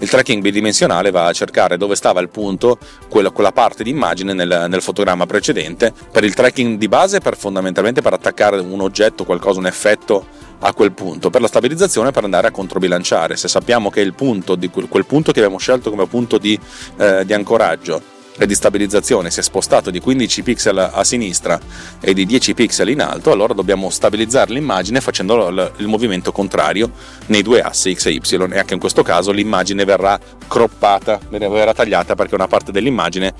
Il 0.00 0.10
tracking 0.10 0.42
bidimensionale 0.42 1.10
va 1.10 1.24
a 1.24 1.32
cercare 1.32 1.78
dove 1.78 1.94
stava 1.94 2.20
il 2.20 2.28
punto, 2.28 2.76
quella, 3.08 3.30
quella 3.30 3.52
parte 3.52 3.82
di 3.82 3.88
immagine 3.88 4.34
nel, 4.34 4.66
nel, 4.68 4.82
fotogramma 4.82 5.24
precedente. 5.24 5.94
Per 6.12 6.24
il 6.24 6.34
tracking 6.34 6.76
di 6.76 6.88
base, 6.88 7.20
per 7.20 7.38
fondamentalmente 7.38 8.02
per 8.02 8.12
attaccare 8.12 8.58
un 8.60 8.82
oggetto, 8.82 9.24
qualcosa, 9.24 9.58
un 9.58 9.66
effetto 9.66 10.26
a 10.58 10.74
quel 10.74 10.92
punto, 10.92 11.30
per 11.30 11.40
la 11.40 11.48
stabilizzazione 11.48 12.10
per 12.10 12.24
andare 12.24 12.48
a 12.48 12.50
controbilanciare. 12.50 13.34
Se 13.36 13.48
sappiamo 13.48 13.88
che 13.88 14.00
il 14.00 14.12
punto, 14.12 14.56
di 14.56 14.68
quel, 14.68 15.06
punto 15.06 15.32
che 15.32 15.38
abbiamo 15.38 15.56
scelto 15.56 15.88
come 15.88 16.06
punto 16.06 16.36
di, 16.36 16.58
eh, 16.98 17.24
di 17.24 17.32
ancoraggio 17.32 18.12
e 18.36 18.46
di 18.46 18.54
stabilizzazione 18.54 19.30
si 19.30 19.40
è 19.40 19.42
spostato 19.42 19.90
di 19.90 20.00
15 20.00 20.42
pixel 20.42 20.78
a 20.78 21.04
sinistra 21.04 21.58
e 22.00 22.14
di 22.14 22.26
10 22.26 22.54
pixel 22.54 22.88
in 22.88 23.00
alto, 23.00 23.30
allora 23.30 23.54
dobbiamo 23.54 23.90
stabilizzare 23.90 24.52
l'immagine 24.52 25.00
facendo 25.00 25.48
il 25.76 25.86
movimento 25.86 26.32
contrario 26.32 26.90
nei 27.26 27.42
due 27.42 27.60
assi 27.60 27.94
x 27.94 28.06
e 28.06 28.10
y 28.12 28.52
e 28.52 28.58
anche 28.58 28.74
in 28.74 28.80
questo 28.80 29.02
caso 29.02 29.30
l'immagine 29.30 29.84
verrà 29.84 30.18
croppata, 30.48 31.20
verrà 31.28 31.72
tagliata 31.72 32.14
perché 32.14 32.34
una 32.34 32.48
parte 32.48 32.72
dell'immagine 32.72 33.34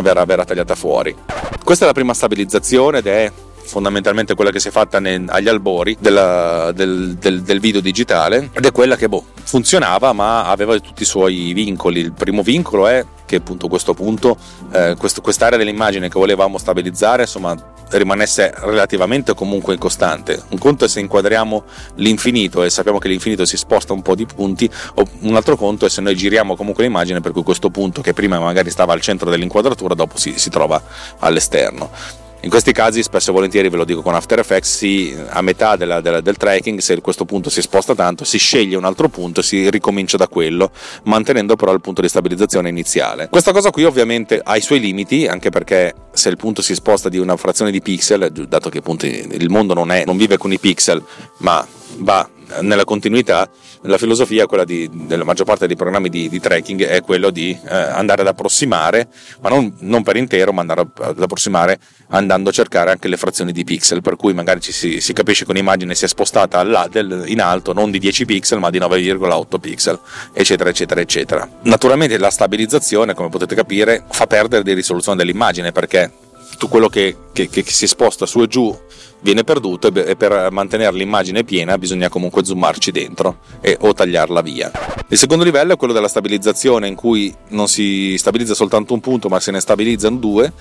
verrà, 0.00 0.24
verrà 0.24 0.44
tagliata 0.44 0.74
fuori. 0.74 1.14
Questa 1.62 1.84
è 1.84 1.86
la 1.86 1.94
prima 1.94 2.14
stabilizzazione 2.14 2.98
ed 2.98 3.06
è 3.06 3.32
fondamentalmente 3.70 4.34
quella 4.34 4.50
che 4.50 4.58
si 4.58 4.68
è 4.68 4.70
fatta 4.70 4.98
ne, 4.98 5.24
agli 5.28 5.48
albori 5.48 5.96
della, 6.00 6.72
del, 6.72 7.14
del, 7.14 7.42
del, 7.42 7.60
video 7.60 7.80
digitale 7.80 8.50
ed 8.52 8.66
è 8.66 8.72
quella 8.72 8.96
che 8.96 9.08
boh, 9.08 9.24
funzionava 9.42 10.12
ma 10.12 10.46
aveva 10.46 10.78
tutti 10.80 11.02
i 11.02 11.06
suoi 11.06 11.52
vincoli. 11.52 12.00
Il 12.00 12.12
primo 12.12 12.42
vincolo 12.42 12.88
è 12.88 13.04
che 13.24 13.36
appunto 13.36 13.68
questo 13.68 13.94
punto, 13.94 14.36
eh, 14.72 14.96
questo, 14.98 15.20
quest'area 15.20 15.56
dell'immagine 15.56 16.08
che 16.08 16.18
volevamo 16.18 16.58
stabilizzare, 16.58 17.22
insomma, 17.22 17.56
rimanesse 17.90 18.52
relativamente 18.56 19.34
comunque 19.34 19.78
costante. 19.78 20.42
Un 20.48 20.58
conto 20.58 20.84
è 20.84 20.88
se 20.88 20.98
inquadriamo 20.98 21.62
l'infinito 21.96 22.64
e 22.64 22.70
sappiamo 22.70 22.98
che 22.98 23.06
l'infinito 23.06 23.44
si 23.44 23.56
sposta 23.56 23.92
un 23.92 24.02
po' 24.02 24.16
di 24.16 24.26
punti, 24.26 24.68
o 24.94 25.06
un 25.20 25.36
altro 25.36 25.56
conto 25.56 25.86
è 25.86 25.88
se 25.88 26.00
noi 26.00 26.16
giriamo 26.16 26.56
comunque 26.56 26.82
l'immagine 26.82 27.20
per 27.20 27.30
cui 27.30 27.44
questo 27.44 27.70
punto 27.70 28.00
che 28.00 28.12
prima 28.14 28.40
magari 28.40 28.70
stava 28.70 28.94
al 28.94 29.00
centro 29.00 29.30
dell'inquadratura 29.30 29.94
dopo 29.94 30.18
si, 30.18 30.36
si 30.36 30.50
trova 30.50 30.82
all'esterno. 31.20 32.28
In 32.42 32.48
questi 32.48 32.72
casi 32.72 33.02
spesso 33.02 33.30
e 33.30 33.32
volentieri, 33.34 33.68
ve 33.68 33.76
lo 33.76 33.84
dico 33.84 34.00
con 34.00 34.14
After 34.14 34.38
Effects, 34.38 34.76
si, 34.76 35.14
a 35.28 35.42
metà 35.42 35.76
della, 35.76 36.00
della, 36.00 36.22
del 36.22 36.36
tracking, 36.36 36.78
se 36.78 36.98
questo 37.02 37.26
punto 37.26 37.50
si 37.50 37.60
sposta 37.60 37.94
tanto, 37.94 38.24
si 38.24 38.38
sceglie 38.38 38.76
un 38.76 38.84
altro 38.86 39.10
punto 39.10 39.40
e 39.40 39.42
si 39.42 39.68
ricomincia 39.68 40.16
da 40.16 40.26
quello, 40.26 40.70
mantenendo 41.04 41.54
però 41.56 41.72
il 41.74 41.82
punto 41.82 42.00
di 42.00 42.08
stabilizzazione 42.08 42.70
iniziale. 42.70 43.28
Questa 43.28 43.52
cosa 43.52 43.70
qui 43.70 43.84
ovviamente 43.84 44.40
ha 44.42 44.56
i 44.56 44.62
suoi 44.62 44.80
limiti, 44.80 45.26
anche 45.26 45.50
perché 45.50 45.94
se 46.12 46.30
il 46.30 46.36
punto 46.36 46.62
si 46.62 46.74
sposta 46.74 47.10
di 47.10 47.18
una 47.18 47.36
frazione 47.36 47.70
di 47.70 47.82
pixel, 47.82 48.32
dato 48.32 48.70
che 48.70 48.78
appunto 48.78 49.04
il 49.04 49.50
mondo 49.50 49.74
non, 49.74 49.90
è, 49.90 50.04
non 50.06 50.16
vive 50.16 50.38
con 50.38 50.50
i 50.50 50.58
pixel, 50.58 51.04
ma 51.38 51.66
va 51.98 52.26
nella 52.60 52.84
continuità, 52.84 53.48
la 53.82 53.98
filosofia, 53.98 54.46
quella 54.46 54.64
di, 54.64 54.88
della 54.92 55.24
maggior 55.24 55.46
parte 55.46 55.66
dei 55.66 55.76
programmi 55.76 56.08
di, 56.08 56.28
di 56.28 56.40
tracking, 56.40 56.84
è 56.84 57.02
quello 57.02 57.30
di 57.30 57.50
eh, 57.50 57.74
andare 57.74 58.22
ad 58.22 58.28
approssimare, 58.28 59.08
ma 59.40 59.48
non, 59.48 59.74
non, 59.80 60.02
per 60.02 60.16
intero, 60.16 60.52
ma 60.52 60.60
andare 60.60 60.86
ad 61.00 61.20
approssimare 61.20 61.78
andando 62.08 62.50
a 62.50 62.52
cercare 62.52 62.90
anche 62.90 63.08
le 63.08 63.16
frazioni 63.16 63.52
di 63.52 63.64
pixel, 63.64 64.02
per 64.02 64.16
cui 64.16 64.32
magari 64.32 64.60
ci 64.60 64.72
si, 64.72 65.00
si 65.00 65.12
capisce 65.12 65.44
che 65.44 65.50
un'immagine 65.50 65.94
si 65.94 66.04
è 66.04 66.08
spostata 66.08 66.62
là, 66.62 66.88
del, 66.90 67.24
in 67.26 67.40
alto 67.40 67.72
non 67.72 67.90
di 67.90 67.98
10 67.98 68.24
pixel, 68.24 68.58
ma 68.58 68.70
di 68.70 68.78
9,8 68.78 69.58
pixel, 69.58 69.98
eccetera, 70.32 70.70
eccetera, 70.70 71.00
eccetera. 71.00 71.48
Naturalmente 71.62 72.18
la 72.18 72.30
stabilizzazione, 72.30 73.14
come 73.14 73.28
potete 73.28 73.54
capire, 73.54 74.04
fa 74.10 74.26
perdere 74.26 74.62
di 74.62 74.72
risoluzione 74.74 75.16
dell'immagine 75.16 75.72
perché 75.72 76.12
tutto 76.50 76.68
quello 76.68 76.88
che, 76.88 77.16
che, 77.32 77.48
che 77.48 77.64
si 77.66 77.86
sposta 77.86 78.26
su 78.26 78.42
e 78.42 78.46
giù 78.46 78.76
viene 79.22 79.44
perduto 79.44 79.92
e 79.92 80.16
per 80.16 80.50
mantenere 80.50 80.96
l'immagine 80.96 81.44
piena 81.44 81.76
bisogna 81.78 82.08
comunque 82.08 82.44
zoomarci 82.44 82.90
dentro 82.90 83.38
e, 83.60 83.76
o 83.80 83.92
tagliarla 83.92 84.40
via. 84.40 84.70
Il 85.08 85.18
secondo 85.18 85.44
livello 85.44 85.74
è 85.74 85.76
quello 85.76 85.92
della 85.92 86.08
stabilizzazione 86.08 86.86
in 86.86 86.94
cui 86.94 87.34
non 87.48 87.68
si 87.68 88.16
stabilizza 88.18 88.54
soltanto 88.54 88.94
un 88.94 89.00
punto 89.00 89.28
ma 89.28 89.40
se 89.40 89.50
ne 89.50 89.60
stabilizzano 89.60 90.16
due. 90.16 90.52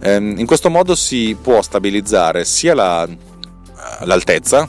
Ehm, 0.00 0.38
in 0.38 0.46
questo 0.46 0.70
modo 0.70 0.94
si 0.94 1.36
può 1.40 1.60
stabilizzare 1.62 2.44
sia 2.44 2.74
la, 2.74 3.08
l'altezza 4.04 4.68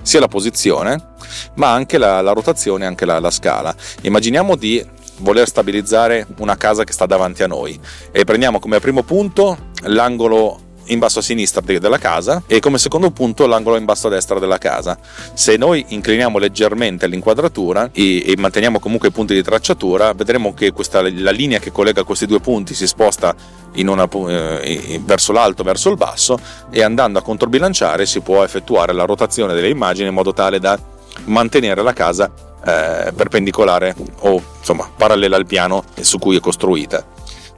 sia 0.00 0.20
la 0.20 0.28
posizione 0.28 1.14
ma 1.54 1.72
anche 1.72 1.98
la, 1.98 2.20
la 2.20 2.32
rotazione 2.32 2.84
e 2.84 2.86
anche 2.86 3.04
la, 3.04 3.18
la 3.20 3.30
scala. 3.30 3.74
Immaginiamo 4.02 4.56
di 4.56 4.84
voler 5.18 5.48
stabilizzare 5.48 6.26
una 6.38 6.56
casa 6.56 6.84
che 6.84 6.92
sta 6.92 7.06
davanti 7.06 7.42
a 7.42 7.46
noi 7.46 7.78
e 8.12 8.24
prendiamo 8.24 8.58
come 8.60 8.78
primo 8.78 9.02
punto 9.02 9.70
l'angolo 9.82 10.66
in 10.88 10.98
basso 10.98 11.18
a 11.18 11.22
sinistra 11.22 11.60
della 11.60 11.98
casa 11.98 12.42
e 12.46 12.60
come 12.60 12.78
secondo 12.78 13.10
punto 13.10 13.46
l'angolo 13.46 13.76
in 13.76 13.84
basso 13.84 14.06
a 14.06 14.10
destra 14.10 14.38
della 14.38 14.58
casa. 14.58 14.98
Se 15.34 15.56
noi 15.56 15.84
incliniamo 15.88 16.38
leggermente 16.38 17.06
l'inquadratura 17.06 17.90
e, 17.92 18.30
e 18.30 18.36
manteniamo 18.36 18.78
comunque 18.78 19.08
i 19.08 19.12
punti 19.12 19.34
di 19.34 19.42
tracciatura, 19.42 20.12
vedremo 20.12 20.54
che 20.54 20.72
questa, 20.72 21.02
la 21.02 21.30
linea 21.30 21.58
che 21.58 21.72
collega 21.72 22.04
questi 22.04 22.26
due 22.26 22.40
punti 22.40 22.74
si 22.74 22.86
sposta 22.86 23.34
una, 23.76 24.08
eh, 24.10 25.00
verso 25.04 25.32
l'alto, 25.32 25.62
verso 25.62 25.90
il 25.90 25.96
basso 25.96 26.38
e 26.70 26.82
andando 26.82 27.18
a 27.18 27.22
controbilanciare 27.22 28.06
si 28.06 28.20
può 28.20 28.42
effettuare 28.42 28.92
la 28.92 29.04
rotazione 29.04 29.54
delle 29.54 29.68
immagini 29.68 30.08
in 30.08 30.14
modo 30.14 30.32
tale 30.32 30.58
da 30.58 30.78
mantenere 31.24 31.82
la 31.82 31.92
casa 31.92 32.30
eh, 32.64 33.12
perpendicolare 33.14 33.94
o 34.20 34.42
insomma 34.58 34.90
parallela 34.96 35.36
al 35.36 35.46
piano 35.46 35.84
su 36.00 36.18
cui 36.18 36.36
è 36.36 36.40
costruita. 36.40 37.04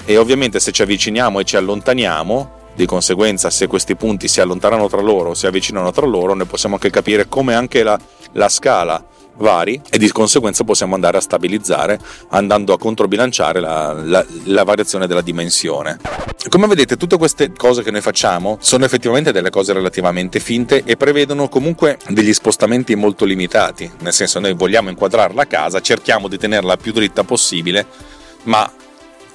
E 0.04 0.16
ovviamente 0.16 0.60
se 0.60 0.72
ci 0.72 0.82
avviciniamo 0.82 1.40
e 1.40 1.44
ci 1.44 1.56
allontaniamo, 1.56 2.58
di 2.80 2.86
conseguenza, 2.86 3.50
se 3.50 3.66
questi 3.66 3.94
punti 3.94 4.26
si 4.26 4.40
allontanano 4.40 4.88
tra 4.88 5.02
loro 5.02 5.34
si 5.34 5.46
avvicinano 5.46 5.90
tra 5.92 6.06
loro, 6.06 6.34
noi 6.34 6.46
possiamo 6.46 6.76
anche 6.76 6.90
capire 6.90 7.28
come 7.28 7.54
anche 7.54 7.82
la, 7.82 7.98
la 8.32 8.48
scala 8.48 9.04
vari 9.36 9.80
e 9.88 9.98
di 9.98 10.10
conseguenza 10.10 10.64
possiamo 10.64 10.94
andare 10.94 11.16
a 11.16 11.20
stabilizzare 11.20 11.98
andando 12.28 12.72
a 12.72 12.78
controbilanciare 12.78 13.60
la, 13.60 13.92
la, 13.92 14.24
la, 14.44 14.64
variazione 14.64 15.06
della 15.06 15.20
dimensione. 15.20 15.98
Come 16.48 16.66
vedete 16.66 16.96
tutte 16.96 17.16
queste 17.16 17.52
cose 17.52 17.82
che 17.82 17.90
noi 17.90 18.00
facciamo 18.00 18.58
sono 18.60 18.84
effettivamente 18.84 19.32
delle 19.32 19.50
cose 19.50 19.72
relativamente 19.72 20.40
finte 20.40 20.82
e 20.84 20.96
prevedono 20.96 21.48
comunque 21.48 21.98
degli 22.08 22.32
spostamenti 22.32 22.94
molto 22.94 23.24
limitati, 23.24 23.90
nel 24.00 24.12
senso 24.12 24.40
noi 24.40 24.54
vogliamo 24.54 24.88
inquadrare 24.88 25.34
la 25.34 25.46
casa, 25.46 25.80
cerchiamo 25.80 26.28
di 26.28 26.38
tenerla 26.38 26.76
più 26.76 26.92
dritta 26.92 27.24
possibile, 27.24 27.86
ma 28.44 28.70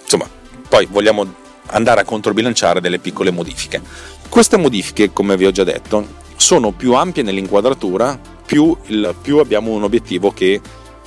insomma 0.02 0.28
poi 0.68 0.88
vogliamo 0.90 1.44
andare 1.68 2.02
a 2.02 2.06
controbilanciare 2.06 2.82
delle 2.82 3.00
piccole 3.00 3.32
modifiche. 3.32 3.82
Queste 4.30 4.58
modifiche, 4.58 5.12
come 5.14 5.38
vi 5.38 5.46
ho 5.46 5.52
già 5.52 5.64
detto, 5.64 6.24
sono 6.36 6.72
più 6.72 6.94
ampie 6.94 7.24
nell'inquadratura, 7.24 8.20
più, 8.46 8.76
il, 8.88 9.16
più 9.22 9.38
abbiamo 9.38 9.72
un 9.72 9.84
obiettivo 9.84 10.32
che 10.32 10.62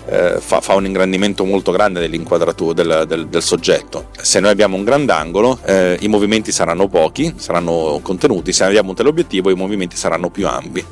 eh, 0.07 0.37
fa, 0.41 0.61
fa, 0.61 0.75
un 0.75 0.87
ingrandimento 0.87 1.45
molto 1.45 1.71
grande 1.71 2.01
dell'inquadratura 2.01 2.73
del, 2.73 3.05
del, 3.07 3.29
del, 3.29 3.43
soggetto. 3.43 4.09
Se 4.21 4.41
noi 4.41 4.51
abbiamo 4.51 4.77
un 4.77 4.85
grandangolo, 4.85 5.59
eh, 5.65 5.99
i 6.01 6.09
movimenti 6.09 6.51
saranno 6.51 6.89
pochi, 6.89 7.35
saranno 7.37 8.01
contenuti, 8.03 8.53
se 8.53 8.65
abbiamo 8.65 8.91
un 8.91 8.95
teleobiettivo, 8.95 9.51
i 9.51 9.55
movimenti 9.55 9.97
saranno 9.97 10.31
più 10.31 10.47
ampi. 10.49 10.85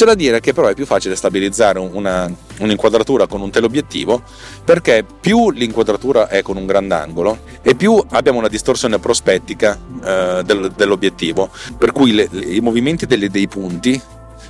C'è 0.00 0.06
da 0.06 0.14
dire 0.14 0.40
che 0.40 0.54
però 0.54 0.68
è 0.68 0.74
più 0.74 0.86
facile 0.86 1.14
stabilizzare 1.14 1.78
una, 1.78 2.26
un'inquadratura 2.60 3.26
con 3.26 3.42
un 3.42 3.50
teleobiettivo 3.50 4.22
perché 4.64 5.04
più 5.04 5.50
l'inquadratura 5.50 6.28
è 6.28 6.40
con 6.40 6.56
un 6.56 6.64
grandangolo 6.64 7.40
e 7.60 7.74
più 7.74 8.02
abbiamo 8.12 8.38
una 8.38 8.48
distorsione 8.48 8.98
prospettica 8.98 9.78
eh, 10.02 10.40
del, 10.42 10.72
dell'obiettivo, 10.74 11.50
per 11.76 11.92
cui 11.92 12.14
le, 12.14 12.30
i 12.32 12.60
movimenti 12.60 13.04
delle, 13.04 13.28
dei 13.28 13.46
punti 13.46 14.00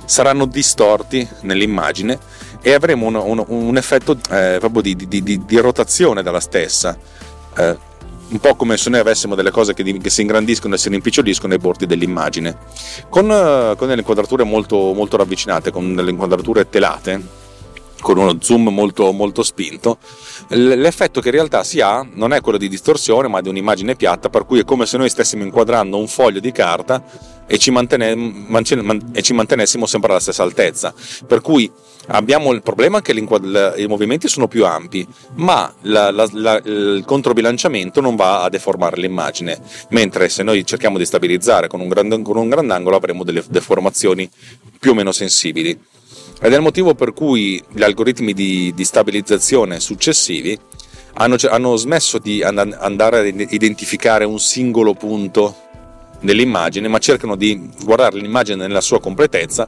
saranno 0.05 0.45
distorti 0.45 1.27
nell'immagine 1.41 2.17
e 2.61 2.71
avremo 2.71 3.07
un, 3.07 3.15
un, 3.15 3.43
un 3.45 3.75
effetto 3.75 4.17
eh, 4.29 4.55
proprio 4.57 4.81
di, 4.81 4.95
di, 4.95 5.21
di, 5.21 5.43
di, 5.45 5.57
rotazione 5.57 6.23
della 6.23 6.39
stessa. 6.39 6.97
Eh, 7.57 7.77
un 8.31 8.39
po' 8.39 8.55
come 8.55 8.77
se 8.77 8.89
noi 8.89 8.99
avessimo 8.99 9.35
delle 9.35 9.51
cose 9.51 9.73
che, 9.73 9.83
che 9.83 10.09
si 10.09 10.21
ingrandiscono 10.21 10.75
e 10.75 10.77
si 10.77 10.89
rimpiccioliscono 10.89 11.53
ai 11.53 11.59
bordi 11.59 11.85
dell'immagine. 11.85 12.57
Con, 13.09 13.29
uh, 13.29 13.75
con 13.75 13.87
delle 13.87 13.99
inquadrature 13.99 14.43
molto, 14.43 14.93
molto 14.93 15.17
ravvicinate, 15.17 15.71
con 15.71 15.95
delle 15.95 16.11
inquadrature 16.11 16.69
telate, 16.69 17.39
con 18.01 18.17
uno 18.17 18.37
zoom 18.41 18.69
molto, 18.69 19.11
molto 19.11 19.43
spinto, 19.43 19.97
l'effetto 20.49 21.21
che 21.21 21.29
in 21.29 21.35
realtà 21.35 21.63
si 21.63 21.79
ha 21.79 22.05
non 22.13 22.33
è 22.33 22.41
quello 22.41 22.57
di 22.57 22.67
distorsione 22.67 23.27
ma 23.27 23.41
di 23.41 23.49
un'immagine 23.49 23.95
piatta 23.95 24.29
per 24.29 24.45
cui 24.45 24.59
è 24.59 24.65
come 24.65 24.85
se 24.85 24.97
noi 24.97 25.09
stessimo 25.09 25.43
inquadrando 25.43 25.97
un 25.97 26.07
foglio 26.07 26.39
di 26.39 26.51
carta 26.51 27.03
e 27.51 27.57
ci, 27.57 27.69
mantene, 27.69 28.15
e 29.11 29.21
ci 29.21 29.33
mantenessimo 29.33 29.85
sempre 29.85 30.11
alla 30.11 30.21
stessa 30.21 30.41
altezza. 30.41 30.93
Per 31.27 31.41
cui 31.41 31.69
abbiamo 32.07 32.53
il 32.53 32.61
problema 32.61 33.01
che 33.01 33.11
i 33.11 33.87
movimenti 33.87 34.29
sono 34.29 34.47
più 34.47 34.65
ampi 34.65 35.05
ma 35.35 35.71
la, 35.81 36.11
la, 36.11 36.27
la, 36.31 36.61
il 36.63 37.03
controbilanciamento 37.05 37.99
non 37.99 38.15
va 38.15 38.43
a 38.43 38.49
deformare 38.49 39.01
l'immagine. 39.01 39.59
Mentre 39.89 40.29
se 40.29 40.43
noi 40.43 40.65
cerchiamo 40.65 40.97
di 40.97 41.03
stabilizzare 41.05 41.67
con 41.67 41.81
un, 41.81 41.89
grand, 41.89 42.21
con 42.21 42.37
un 42.37 42.47
grandangolo 42.47 42.95
avremo 42.95 43.25
delle 43.25 43.43
deformazioni 43.49 44.29
più 44.79 44.91
o 44.91 44.93
meno 44.93 45.11
sensibili. 45.11 45.77
Ed 46.43 46.53
è 46.53 46.55
il 46.55 46.61
motivo 46.61 46.95
per 46.95 47.11
cui 47.11 47.61
gli 47.69 47.83
algoritmi 47.83 48.31
di, 48.31 48.71
di 48.73 48.85
stabilizzazione 48.85 49.81
successivi 49.81 50.57
hanno, 51.15 51.35
hanno, 51.49 51.75
smesso 51.75 52.17
di 52.17 52.41
andare 52.41 53.19
a 53.19 53.23
identificare 53.25 54.23
un 54.23 54.39
singolo 54.39 54.93
punto 54.93 55.60
dell'immagine, 56.21 56.87
ma 56.87 56.99
cercano 56.99 57.35
di 57.35 57.69
guardare 57.83 58.17
l'immagine 58.17 58.67
nella 58.67 58.81
sua 58.81 58.99
completezza 58.99 59.67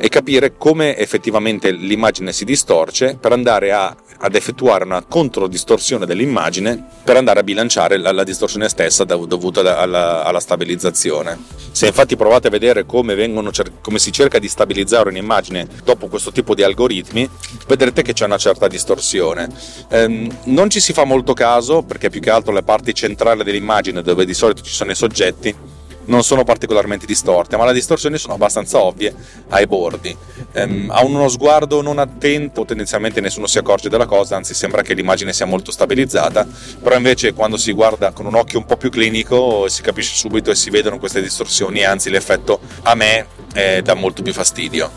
e 0.00 0.08
capire 0.08 0.56
come 0.56 0.96
effettivamente 0.96 1.72
l'immagine 1.72 2.32
si 2.32 2.44
distorce 2.44 3.18
per 3.20 3.32
andare 3.32 3.72
a, 3.72 3.94
ad 4.18 4.34
effettuare 4.36 4.84
una 4.84 5.02
controdistorsione 5.02 6.06
dell'immagine 6.06 6.86
per 7.02 7.16
andare 7.16 7.40
a 7.40 7.42
bilanciare 7.42 7.96
la, 7.98 8.12
la 8.12 8.22
distorsione 8.22 8.68
stessa 8.68 9.02
dovuta 9.02 9.60
alla, 9.76 10.22
alla, 10.22 10.38
stabilizzazione. 10.38 11.36
Se 11.72 11.88
infatti 11.88 12.14
provate 12.14 12.46
a 12.46 12.50
vedere 12.50 12.86
come, 12.86 13.16
vengono, 13.16 13.50
come 13.80 13.98
si 13.98 14.12
cerca 14.12 14.38
di 14.38 14.48
stabilizzare 14.48 15.08
un'immagine 15.08 15.66
dopo 15.82 16.06
questo 16.06 16.30
tipo 16.30 16.54
di 16.54 16.62
algoritmi, 16.62 17.28
vedrete 17.66 18.02
che 18.02 18.12
c'è 18.12 18.24
una 18.24 18.38
certa 18.38 18.68
distorsione. 18.68 19.48
Ehm, 19.90 20.30
non 20.44 20.70
ci 20.70 20.78
si 20.78 20.92
fa 20.92 21.02
molto 21.02 21.32
caso 21.32 21.82
perché 21.82 22.08
più 22.08 22.20
che 22.20 22.30
altro 22.30 22.52
le 22.52 22.62
parti 22.62 22.94
centrali 22.94 23.42
dell'immagine 23.42 24.02
dove 24.02 24.24
di 24.24 24.34
solito 24.34 24.62
ci 24.62 24.72
sono 24.72 24.92
i 24.92 24.94
soggetti 24.94 25.76
non 26.08 26.22
sono 26.22 26.44
particolarmente 26.44 27.06
distorte, 27.06 27.56
ma 27.56 27.64
le 27.64 27.72
distorsioni 27.72 28.18
sono 28.18 28.34
abbastanza 28.34 28.78
ovvie 28.82 29.14
ai 29.48 29.66
bordi. 29.66 30.14
Ehm, 30.52 30.90
a 30.90 31.04
uno 31.04 31.28
sguardo 31.28 31.80
non 31.80 31.98
attento, 31.98 32.64
tendenzialmente 32.64 33.20
nessuno 33.20 33.46
si 33.46 33.58
accorge 33.58 33.88
della 33.88 34.06
cosa, 34.06 34.36
anzi 34.36 34.54
sembra 34.54 34.82
che 34.82 34.94
l'immagine 34.94 35.32
sia 35.32 35.46
molto 35.46 35.70
stabilizzata, 35.70 36.46
però 36.82 36.96
invece 36.96 37.32
quando 37.32 37.56
si 37.56 37.72
guarda 37.72 38.10
con 38.12 38.26
un 38.26 38.34
occhio 38.34 38.58
un 38.58 38.66
po' 38.66 38.76
più 38.76 38.90
clinico 38.90 39.68
si 39.68 39.82
capisce 39.82 40.14
subito 40.14 40.50
e 40.50 40.54
si 40.54 40.70
vedono 40.70 40.98
queste 40.98 41.22
distorsioni, 41.22 41.84
anzi 41.84 42.10
l'effetto 42.10 42.60
a 42.82 42.94
me 42.94 43.26
eh, 43.54 43.82
dà 43.82 43.94
molto 43.94 44.22
più 44.22 44.32
fastidio. 44.32 44.90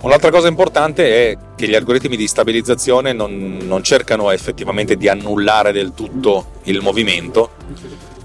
Un'altra 0.00 0.30
cosa 0.30 0.46
importante 0.48 1.30
è 1.30 1.36
che 1.56 1.68
gli 1.68 1.74
algoritmi 1.74 2.16
di 2.16 2.28
stabilizzazione 2.28 3.12
non, 3.12 3.58
non 3.62 3.82
cercano 3.82 4.30
effettivamente 4.30 4.96
di 4.96 5.08
annullare 5.08 5.72
del 5.72 5.92
tutto 5.94 6.52
il 6.64 6.80
movimento, 6.80 7.50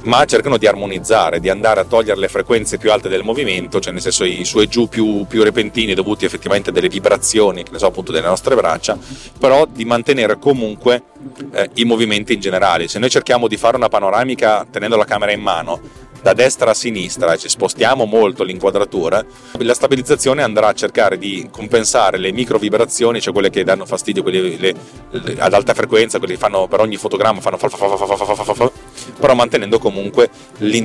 ma 0.03 0.25
cercano 0.25 0.57
di 0.57 0.67
armonizzare, 0.67 1.39
di 1.39 1.49
andare 1.49 1.79
a 1.79 1.83
togliere 1.85 2.19
le 2.19 2.27
frequenze 2.27 2.77
più 2.77 2.91
alte 2.91 3.09
del 3.09 3.23
movimento, 3.23 3.79
cioè 3.79 3.93
nel 3.93 4.01
senso 4.01 4.23
i 4.23 4.43
su 4.43 4.59
e 4.59 4.67
giù 4.67 4.87
più, 4.87 5.25
più 5.27 5.43
repentini 5.43 5.93
dovuti 5.93 6.25
effettivamente 6.25 6.69
a 6.69 6.73
delle 6.73 6.89
vibrazioni, 6.89 7.63
che 7.63 7.71
ne 7.71 7.79
so 7.79 7.87
appunto 7.87 8.11
delle 8.11 8.27
nostre 8.27 8.55
braccia, 8.55 8.97
però 9.39 9.65
di 9.65 9.85
mantenere 9.85 10.39
comunque 10.39 11.03
eh, 11.51 11.69
i 11.75 11.85
movimenti 11.85 12.33
in 12.33 12.39
generale. 12.39 12.87
Se 12.87 12.99
noi 12.99 13.09
cerchiamo 13.09 13.47
di 13.47 13.57
fare 13.57 13.77
una 13.77 13.89
panoramica 13.89 14.65
tenendo 14.69 14.97
la 14.97 15.05
camera 15.05 15.31
in 15.31 15.41
mano, 15.41 15.79
da 16.23 16.33
destra 16.33 16.71
a 16.71 16.73
sinistra 16.73 17.33
e 17.33 17.37
ci 17.37 17.49
spostiamo 17.49 18.05
molto 18.05 18.43
l'inquadratura, 18.43 19.23
la 19.57 19.73
stabilizzazione 19.73 20.41
andrà 20.41 20.69
a 20.69 20.73
cercare 20.73 21.17
di 21.17 21.49
compensare 21.51 22.17
le 22.17 22.31
micro 22.31 22.57
vibrazioni, 22.57 23.19
cioè 23.19 23.33
quelle 23.33 23.49
che 23.49 23.65
danno 23.65 23.85
fastidio, 23.85 24.23
quelle 24.23 24.55
le, 24.57 24.75
le, 25.11 25.35
ad 25.37 25.53
alta 25.53 25.73
frequenza, 25.73 26.19
quelle 26.19 26.35
che 26.35 26.39
fanno 26.39 26.67
per 26.67 26.79
ogni 26.79 26.95
fotogramma, 26.95 27.41
fanno 27.41 27.57
fa, 27.57 27.67
fa, 27.67 27.97
fa, 27.97 28.53
fa, 28.53 28.71
però 29.19 29.33
mantenendo 29.33 29.79
comunque 29.79 30.29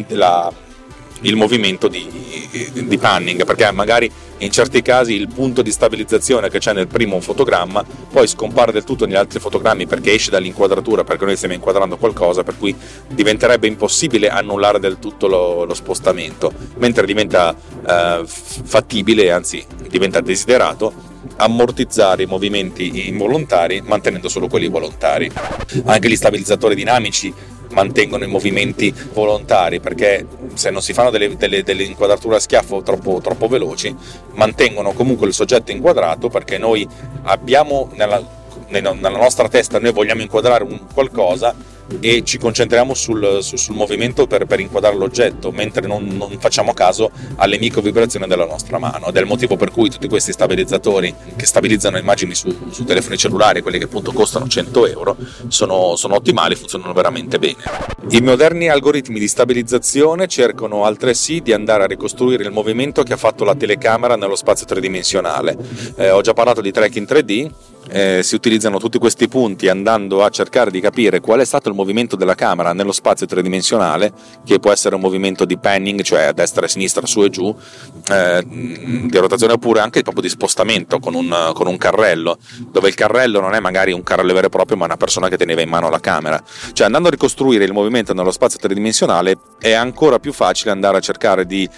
la, 0.08 0.52
il 1.22 1.36
movimento 1.36 1.88
di, 1.88 2.06
di, 2.72 2.98
panning, 2.98 3.44
perché 3.44 3.70
magari 3.72 4.10
in 4.38 4.50
certi 4.52 4.82
casi 4.82 5.14
il 5.14 5.28
punto 5.28 5.62
di 5.62 5.72
stabilizzazione 5.72 6.48
che 6.48 6.58
c'è 6.58 6.72
nel 6.72 6.86
primo 6.86 7.20
fotogramma 7.20 7.84
poi 8.12 8.28
scompare 8.28 8.70
del 8.70 8.84
tutto 8.84 9.04
negli 9.04 9.16
altri 9.16 9.40
fotogrammi 9.40 9.86
perché 9.86 10.12
esce 10.12 10.30
dall'inquadratura, 10.30 11.02
perché 11.02 11.24
noi 11.24 11.36
stiamo 11.36 11.54
inquadrando 11.54 11.96
qualcosa, 11.96 12.44
per 12.44 12.56
cui 12.56 12.74
diventerebbe 13.08 13.66
impossibile 13.66 14.28
annullare 14.28 14.78
del 14.78 14.98
tutto 14.98 15.26
lo, 15.26 15.64
lo 15.64 15.74
spostamento, 15.74 16.52
mentre 16.76 17.06
diventa 17.06 17.54
eh, 17.86 18.22
fattibile, 18.24 19.32
anzi 19.32 19.64
diventa 19.88 20.20
desiderato 20.20 21.07
ammortizzare 21.36 22.24
i 22.24 22.26
movimenti 22.26 23.08
involontari 23.08 23.80
mantenendo 23.82 24.28
solo 24.28 24.48
quelli 24.48 24.68
volontari. 24.68 25.30
Anche 25.84 26.08
gli 26.08 26.16
stabilizzatori 26.16 26.74
dinamici 26.74 27.32
mantengono 27.70 28.24
i 28.24 28.28
movimenti 28.28 28.92
volontari 29.12 29.80
perché 29.80 30.26
se 30.54 30.70
non 30.70 30.82
si 30.82 30.92
fanno 30.92 31.10
delle, 31.10 31.36
delle, 31.36 31.62
delle 31.62 31.82
inquadrature 31.82 32.36
a 32.36 32.40
schiaffo 32.40 32.82
troppo, 32.82 33.20
troppo 33.20 33.46
veloci 33.48 33.94
mantengono 34.34 34.92
comunque 34.92 35.26
il 35.26 35.34
soggetto 35.34 35.70
inquadrato 35.70 36.28
perché 36.28 36.58
noi 36.58 36.88
abbiamo 37.22 37.90
nella, 37.94 38.22
nella 38.68 39.10
nostra 39.10 39.48
testa 39.48 39.78
noi 39.78 39.92
vogliamo 39.92 40.22
inquadrare 40.22 40.64
un 40.64 40.80
qualcosa 40.92 41.54
e 42.00 42.22
ci 42.24 42.38
concentriamo 42.38 42.94
sul, 42.94 43.38
sul, 43.42 43.58
sul 43.58 43.74
movimento 43.74 44.26
per, 44.26 44.44
per, 44.46 44.60
inquadrare 44.60 44.96
l'oggetto, 44.96 45.50
mentre 45.50 45.86
non, 45.86 46.04
non, 46.04 46.36
facciamo 46.38 46.74
caso 46.74 47.10
alle 47.36 47.58
micro 47.58 47.80
vibrazioni 47.80 48.26
della 48.26 48.46
nostra 48.46 48.78
mano. 48.78 49.08
Ed 49.08 49.16
è 49.16 49.20
il 49.20 49.26
motivo 49.26 49.56
per 49.56 49.70
cui 49.70 49.90
tutti 49.90 50.08
questi 50.08 50.32
stabilizzatori 50.32 51.14
che 51.36 51.46
stabilizzano 51.46 51.98
immagini 51.98 52.34
su, 52.34 52.54
su 52.70 52.84
telefoni 52.84 53.16
cellulari, 53.16 53.62
quelli 53.62 53.78
che 53.78 53.84
appunto 53.84 54.12
costano 54.12 54.46
100 54.46 54.86
euro, 54.86 55.16
sono, 55.48 55.96
sono 55.96 56.14
ottimali, 56.14 56.54
funzionano 56.54 56.92
veramente 56.92 57.38
bene. 57.38 57.56
I 58.10 58.20
moderni 58.20 58.68
algoritmi 58.68 59.18
di 59.18 59.28
stabilizzazione 59.28 60.26
cercano 60.28 60.84
altresì 60.84 61.40
di 61.40 61.52
andare 61.52 61.84
a 61.84 61.86
ricostruire 61.86 62.42
il 62.42 62.52
movimento 62.52 63.02
che 63.02 63.12
ha 63.12 63.16
fatto 63.16 63.44
la 63.44 63.54
telecamera 63.54 64.16
nello 64.16 64.36
spazio 64.36 64.66
tridimensionale. 64.66 65.56
Eh, 65.96 66.10
ho 66.10 66.20
già 66.20 66.32
parlato 66.32 66.60
di 66.60 66.70
tracking 66.70 67.06
3D, 67.06 67.50
eh, 67.90 68.20
si 68.22 68.34
utilizzano 68.34 68.78
tutti 68.78 68.98
questi 68.98 69.28
punti 69.28 69.68
andando 69.68 70.22
a 70.22 70.28
cercare 70.28 70.70
di 70.70 70.80
capire 70.80 71.20
qual 71.20 71.40
è 71.40 71.44
stato 71.44 71.68
il 71.68 71.74
movimento 71.78 72.16
della 72.16 72.34
camera 72.34 72.72
nello 72.72 72.90
spazio 72.90 73.26
tridimensionale, 73.26 74.12
che 74.44 74.58
può 74.58 74.72
essere 74.72 74.96
un 74.96 75.00
movimento 75.00 75.44
di 75.44 75.56
panning, 75.56 76.02
cioè 76.02 76.24
a 76.24 76.32
destra 76.32 76.62
e 76.62 76.64
a 76.64 76.68
sinistra, 76.68 77.06
su 77.06 77.22
e 77.22 77.30
giù, 77.30 77.54
eh, 78.10 78.44
di 78.44 79.16
rotazione 79.16 79.52
oppure 79.52 79.80
anche 79.80 80.02
proprio 80.02 80.22
di 80.22 80.28
spostamento 80.28 80.98
con 80.98 81.14
un, 81.14 81.52
con 81.54 81.68
un, 81.68 81.76
carrello, 81.76 82.38
dove 82.70 82.88
il 82.88 82.94
carrello 82.94 83.40
non 83.40 83.54
è 83.54 83.60
magari 83.60 83.92
un 83.92 84.02
carrello 84.02 84.34
vero 84.34 84.46
e 84.46 84.50
proprio, 84.50 84.76
ma 84.76 84.86
una 84.86 84.96
persona 84.96 85.28
che 85.28 85.36
teneva 85.36 85.60
in 85.60 85.68
mano 85.68 85.88
la 85.88 86.00
camera. 86.00 86.42
Cioè 86.72 86.86
andando 86.86 87.08
a 87.08 87.10
ricostruire 87.10 87.64
il 87.64 87.72
movimento 87.72 88.12
nello 88.12 88.32
spazio 88.32 88.58
tridimensionale 88.58 89.38
è 89.60 89.72
ancora 89.72 90.18
più 90.18 90.32
facile 90.32 90.72
andare 90.72 90.96
a 90.96 91.00
cercare 91.00 91.46
di 91.46 91.68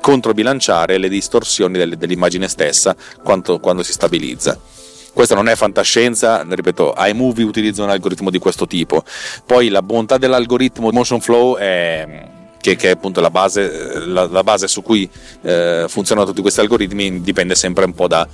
controbilanciare 0.00 0.98
le 0.98 1.08
distorsioni 1.08 1.96
dell'immagine 1.96 2.48
stessa 2.48 2.94
quando, 3.22 3.58
quando 3.58 3.82
si 3.82 3.92
stabilizza. 3.92 4.58
Questa 5.12 5.34
non 5.34 5.48
è 5.48 5.56
fantascienza, 5.56 6.44
ripeto, 6.48 6.94
iMovie 6.96 7.44
utilizza 7.44 7.82
un 7.82 7.90
algoritmo 7.90 8.30
di 8.30 8.38
questo 8.38 8.66
tipo. 8.66 9.04
Poi 9.44 9.68
la 9.68 9.82
bontà 9.82 10.18
dell'algoritmo 10.18 10.90
Motion 10.90 11.20
Flow 11.20 11.56
è 11.56 12.28
che, 12.60 12.76
che, 12.76 12.88
è 12.88 12.92
appunto 12.92 13.20
la 13.20 13.30
base, 13.30 14.06
la, 14.06 14.26
la 14.26 14.44
base 14.44 14.68
su 14.68 14.82
cui 14.82 15.08
eh, 15.42 15.86
funzionano 15.88 16.26
tutti 16.26 16.42
questi 16.42 16.60
algoritmi, 16.60 17.22
dipende 17.22 17.54
sempre 17.54 17.84
un 17.84 17.94
po' 17.94 18.06
da, 18.06 18.26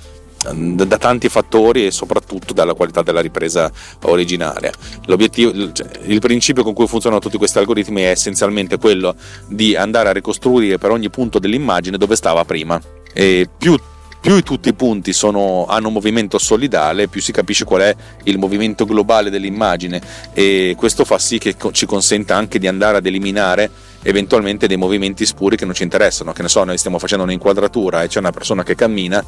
da, 0.53 0.97
tanti 0.97 1.29
fattori 1.29 1.87
e 1.87 1.91
soprattutto 1.91 2.53
dalla 2.53 2.73
qualità 2.73 3.01
della 3.01 3.21
ripresa 3.21 3.71
originaria. 4.03 4.71
Cioè, 5.05 5.89
il 6.03 6.19
principio 6.19 6.63
con 6.63 6.73
cui 6.73 6.87
funzionano 6.87 7.21
tutti 7.21 7.37
questi 7.37 7.57
algoritmi 7.57 8.01
è 8.01 8.09
essenzialmente 8.09 8.77
quello 8.77 9.15
di 9.47 9.75
andare 9.75 10.09
a 10.09 10.13
ricostruire 10.13 10.77
per 10.77 10.91
ogni 10.91 11.09
punto 11.09 11.39
dell'immagine 11.39 11.97
dove 11.97 12.15
stava 12.15 12.43
prima. 12.45 12.79
E 13.13 13.49
più 13.57 13.75
più 14.19 14.41
tutti 14.43 14.69
i 14.69 14.73
punti 14.73 15.13
sono, 15.13 15.65
hanno 15.67 15.87
un 15.87 15.93
movimento 15.93 16.37
solidale, 16.37 17.07
più 17.07 17.21
si 17.21 17.31
capisce 17.31 17.65
qual 17.65 17.81
è 17.81 17.95
il 18.23 18.37
movimento 18.37 18.85
globale 18.85 19.29
dell'immagine 19.29 20.01
e 20.33 20.75
questo 20.77 21.05
fa 21.05 21.17
sì 21.17 21.37
che 21.37 21.55
ci 21.71 21.85
consenta 21.85 22.35
anche 22.35 22.59
di 22.59 22.67
andare 22.67 22.97
ad 22.97 23.05
eliminare 23.05 23.69
eventualmente 24.03 24.67
dei 24.67 24.77
movimenti 24.77 25.25
spuri 25.25 25.57
che 25.57 25.65
non 25.65 25.73
ci 25.73 25.83
interessano, 25.83 26.31
che 26.31 26.41
ne 26.41 26.47
so, 26.47 26.63
noi 26.63 26.77
stiamo 26.77 26.99
facendo 26.99 27.25
un'inquadratura 27.25 28.03
e 28.03 28.07
c'è 28.07 28.19
una 28.19 28.31
persona 28.31 28.63
che 28.63 28.75
cammina, 28.75 29.23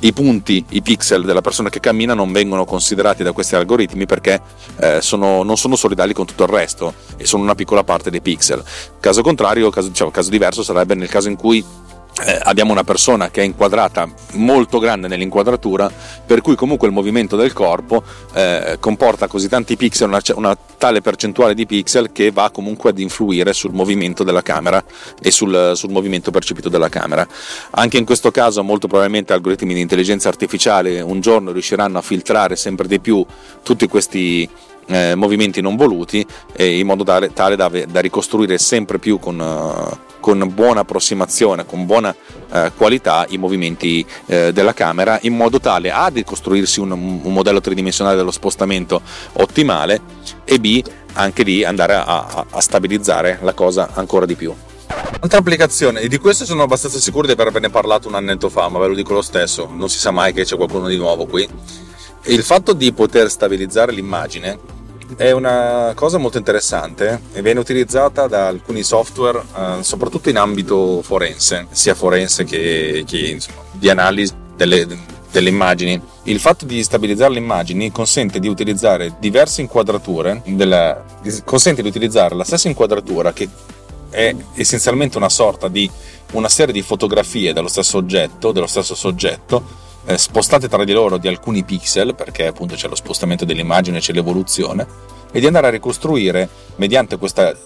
i 0.00 0.12
punti, 0.12 0.64
i 0.70 0.82
pixel 0.82 1.24
della 1.24 1.40
persona 1.40 1.68
che 1.68 1.80
cammina 1.80 2.14
non 2.14 2.32
vengono 2.32 2.64
considerati 2.64 3.22
da 3.22 3.32
questi 3.32 3.54
algoritmi 3.54 4.06
perché 4.06 4.40
eh, 4.80 5.00
sono, 5.00 5.42
non 5.42 5.56
sono 5.56 5.76
solidali 5.76 6.12
con 6.12 6.26
tutto 6.26 6.44
il 6.44 6.48
resto 6.48 6.94
e 7.16 7.26
sono 7.26 7.42
una 7.42 7.54
piccola 7.54 7.84
parte 7.84 8.10
dei 8.10 8.20
pixel. 8.20 8.62
Caso 8.98 9.22
contrario, 9.22 9.70
caso, 9.70 9.88
diciamo, 9.88 10.10
caso 10.10 10.30
diverso 10.30 10.62
sarebbe 10.62 10.94
nel 10.94 11.08
caso 11.08 11.28
in 11.28 11.36
cui 11.36 11.64
eh, 12.22 12.38
abbiamo 12.44 12.70
una 12.70 12.84
persona 12.84 13.30
che 13.30 13.40
è 13.40 13.44
inquadrata 13.44 14.08
molto 14.34 14.78
grande 14.78 15.08
nell'inquadratura, 15.08 15.90
per 16.24 16.42
cui 16.42 16.54
comunque 16.54 16.86
il 16.86 16.94
movimento 16.94 17.34
del 17.34 17.52
corpo 17.52 18.04
eh, 18.34 18.76
comporta 18.78 19.26
così 19.26 19.48
tanti 19.48 19.76
pixel, 19.76 20.08
una, 20.08 20.20
una, 20.34 20.56
tale 20.78 21.00
percentuale 21.00 21.54
di 21.54 21.66
pixel 21.66 22.12
che 22.12 22.30
va 22.30 22.50
comunque 22.50 22.90
ad 22.90 22.98
influire 22.98 23.52
sul 23.52 23.72
movimento 23.72 24.22
della 24.22 24.42
camera 24.42 24.84
e 25.20 25.30
sul, 25.30 25.72
sul 25.74 25.90
movimento 25.90 26.30
percepito 26.30 26.68
dalla 26.68 26.88
camera. 26.88 27.26
Anche 27.70 27.98
in 27.98 28.04
questo 28.04 28.30
caso 28.30 28.62
molto 28.62 28.86
probabilmente 28.86 29.32
algoritmi 29.32 29.74
di 29.74 29.80
intelligenza 29.80 30.28
artificiale 30.28 31.00
un 31.00 31.20
giorno 31.20 31.50
riusciranno 31.50 31.98
a 31.98 32.02
filtrare 32.02 32.54
sempre 32.54 32.86
di 32.86 33.00
più 33.00 33.24
tutti 33.62 33.88
questi 33.88 34.48
eh, 34.86 35.14
movimenti 35.14 35.60
non 35.60 35.76
voluti 35.76 36.26
eh, 36.52 36.78
in 36.78 36.86
modo 36.86 37.04
tale, 37.04 37.32
tale 37.32 37.56
da, 37.56 37.68
da, 37.68 38.00
ricostruire 38.00 38.58
sempre 38.58 38.98
più 38.98 39.18
con, 39.18 39.38
uh, 39.38 39.96
con 40.20 40.50
buona 40.52 40.80
approssimazione, 40.80 41.66
con 41.66 41.86
buona 41.86 42.14
uh, 42.50 42.72
qualità 42.76 43.26
i 43.28 43.38
movimenti 43.38 44.04
uh, 44.26 44.50
della 44.50 44.74
camera 44.74 45.18
in 45.22 45.34
modo 45.34 45.60
tale 45.60 45.90
a 45.90 46.06
ricostruirsi 46.08 46.80
un, 46.80 46.90
un, 46.90 47.32
modello 47.32 47.60
tridimensionale 47.60 48.16
dello 48.16 48.30
spostamento 48.30 49.00
ottimale 49.34 50.00
e 50.44 50.58
b 50.58 50.82
anche 51.14 51.44
di 51.44 51.64
andare 51.64 51.94
a, 51.94 52.04
a, 52.04 52.46
a 52.50 52.60
stabilizzare 52.60 53.38
la 53.42 53.52
cosa 53.52 53.90
ancora 53.94 54.26
di 54.26 54.34
più. 54.34 54.54
Altra 55.20 55.38
applicazione, 55.38 56.00
e 56.00 56.08
di 56.08 56.18
questo 56.18 56.44
sono 56.44 56.62
abbastanza 56.62 56.98
sicuro 56.98 57.26
di 57.26 57.32
averne 57.32 57.70
parlato 57.70 58.08
un 58.08 58.14
annetto 58.14 58.50
fa, 58.50 58.68
ma 58.68 58.78
ve 58.78 58.88
lo 58.88 58.94
dico 58.94 59.14
lo 59.14 59.22
stesso, 59.22 59.68
non 59.72 59.88
si 59.88 59.98
sa 59.98 60.10
mai 60.10 60.32
che 60.32 60.44
c'è 60.44 60.56
qualcuno 60.56 60.86
di 60.86 60.96
nuovo 60.96 61.24
qui. 61.24 61.48
Il 62.26 62.42
fatto 62.42 62.72
di 62.72 62.90
poter 62.92 63.28
stabilizzare 63.28 63.92
l'immagine 63.92 64.58
è 65.16 65.30
una 65.30 65.92
cosa 65.94 66.16
molto 66.16 66.38
interessante 66.38 67.20
e 67.34 67.42
viene 67.42 67.60
utilizzata 67.60 68.26
da 68.26 68.46
alcuni 68.46 68.82
software, 68.82 69.42
eh, 69.54 69.82
soprattutto 69.82 70.30
in 70.30 70.38
ambito 70.38 71.02
forense, 71.02 71.66
sia 71.70 71.94
forense 71.94 72.44
che, 72.44 73.04
che 73.06 73.18
insomma, 73.18 73.60
di 73.72 73.90
analisi 73.90 74.32
delle, 74.56 74.86
delle 75.30 75.48
immagini. 75.50 76.00
Il 76.22 76.40
fatto 76.40 76.64
di 76.64 76.82
stabilizzare 76.82 77.34
le 77.34 77.40
immagini 77.40 77.92
consente 77.92 78.40
di 78.40 78.48
utilizzare 78.48 79.16
diverse 79.20 79.60
inquadrature, 79.60 80.40
della, 80.46 81.04
consente 81.44 81.82
di 81.82 81.88
utilizzare 81.88 82.34
la 82.34 82.44
stessa 82.44 82.68
inquadratura 82.68 83.34
che 83.34 83.46
è 84.08 84.34
essenzialmente 84.54 85.18
una 85.18 85.28
sorta 85.28 85.68
di 85.68 85.90
una 86.32 86.48
serie 86.48 86.72
di 86.72 86.80
fotografie 86.80 87.52
dello 87.52 87.68
stesso 87.68 87.98
oggetto, 87.98 88.50
dello 88.50 88.66
stesso 88.66 88.94
soggetto, 88.94 89.82
eh, 90.06 90.18
spostate 90.18 90.68
tra 90.68 90.84
di 90.84 90.92
loro 90.92 91.18
di 91.18 91.28
alcuni 91.28 91.64
pixel, 91.64 92.14
perché 92.14 92.46
appunto 92.46 92.74
c'è 92.74 92.88
lo 92.88 92.94
spostamento 92.94 93.44
dell'immagine, 93.44 94.00
c'è 94.00 94.12
l'evoluzione, 94.12 94.86
e 95.32 95.40
di 95.40 95.46
andare 95.46 95.68
a 95.68 95.70
ricostruire 95.70 96.48
mediante 96.76 97.16
questa 97.16 97.56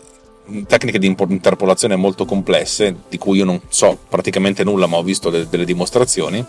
tecniche 0.66 0.98
di 0.98 1.07
interpolazione 1.07 1.96
molto 1.96 2.24
complesse, 2.24 2.94
di 3.09 3.18
cui 3.18 3.38
io 3.38 3.44
non 3.44 3.61
so 3.68 3.98
praticamente 4.09 4.64
nulla, 4.64 4.87
ma 4.87 4.96
ho 4.96 5.03
visto 5.03 5.29
le, 5.29 5.48
delle 5.48 5.64
dimostrazioni, 5.64 6.44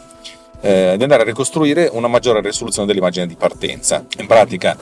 eh, 0.62 0.96
di 0.98 1.04
andare 1.04 1.22
a 1.22 1.26
ricostruire 1.26 1.90
una 1.92 2.08
maggiore 2.08 2.42
risoluzione 2.42 2.88
dell'immagine 2.88 3.28
di 3.28 3.36
partenza. 3.36 4.06
In 4.18 4.28
pratica, 4.28 4.78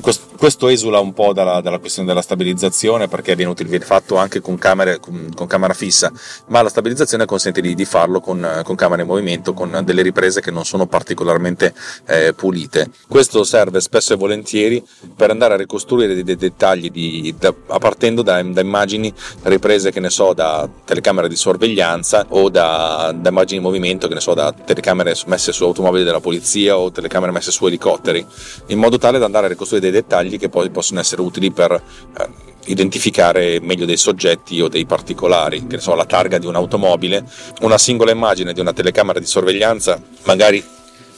questo, 0.00 0.28
questo 0.36 0.68
esula 0.68 1.00
un 1.00 1.12
po' 1.12 1.32
dalla, 1.32 1.60
dalla, 1.60 1.78
questione 1.78 2.06
della 2.06 2.22
stabilizzazione 2.22 3.08
perché 3.08 3.34
viene, 3.34 3.52
viene 3.54 3.84
fatto 3.84 4.16
anche 4.16 4.40
con, 4.40 4.56
camere, 4.56 5.00
con, 5.00 5.32
con, 5.34 5.46
camera 5.46 5.74
fissa, 5.74 6.12
ma 6.46 6.62
la 6.62 6.68
stabilizzazione 6.68 7.24
consente 7.24 7.60
di, 7.60 7.74
di 7.74 7.84
farlo 7.84 8.20
con, 8.20 8.62
con, 8.64 8.76
camera 8.76 9.02
in 9.02 9.08
movimento, 9.08 9.52
con 9.52 9.82
delle 9.84 10.02
riprese 10.02 10.40
che 10.40 10.50
non 10.50 10.64
sono 10.64 10.86
particolarmente 10.86 11.74
eh, 12.06 12.32
pulite. 12.34 12.90
Questo 13.08 13.42
serve 13.42 13.80
spesso 13.80 14.12
e 14.12 14.16
volentieri 14.16 14.82
per 15.16 15.30
andare 15.30 15.54
a 15.54 15.56
ricostruire 15.56 16.14
dei, 16.14 16.22
dei 16.22 16.36
dettagli 16.36 16.90
di, 16.90 17.34
da, 17.38 17.52
partendo 17.52 18.22
da, 18.22 18.40
da, 18.42 18.60
immagini 18.60 19.12
riprese, 19.42 19.90
che 19.90 20.00
ne 20.00 20.10
so, 20.10 20.32
da 20.32 20.68
telecamere 20.84 21.28
di 21.28 21.36
sorveglianza 21.36 22.26
o 22.28 22.48
da, 22.48 23.12
da 23.16 23.28
immagini 23.30 23.58
in 23.58 23.64
movimento, 23.64 24.06
che 24.06 24.14
ne 24.14 24.20
so, 24.20 24.34
da 24.34 24.52
telecamere 24.52 25.14
messe 25.26 25.52
su 25.52 25.64
automobili 25.64 26.04
della 26.04 26.20
polizia 26.20 26.76
o 26.76 26.90
telecamere 26.90 27.32
messe 27.32 27.50
su 27.50 27.66
elicotteri, 27.66 28.24
in 28.66 28.78
modo 28.78 28.98
tale 28.98 29.18
da 29.18 29.24
andare 29.24 29.46
a 29.46 29.48
ricostruire 29.48 29.90
dei 29.90 30.00
dettagli 30.00 30.38
che 30.38 30.48
poi 30.48 30.70
possono 30.70 31.00
essere 31.00 31.22
utili 31.22 31.50
per 31.50 31.72
eh, 31.72 32.28
identificare 32.66 33.60
meglio 33.60 33.86
dei 33.86 33.96
soggetti 33.96 34.60
o 34.60 34.68
dei 34.68 34.86
particolari, 34.86 35.66
che 35.66 35.76
ne 35.76 35.82
so, 35.82 35.94
la 35.94 36.04
targa 36.04 36.38
di 36.38 36.46
un'automobile, 36.46 37.24
una 37.60 37.78
singola 37.78 38.10
immagine 38.10 38.52
di 38.52 38.60
una 38.60 38.72
telecamera 38.72 39.18
di 39.18 39.26
sorveglianza, 39.26 40.00
magari 40.24 40.62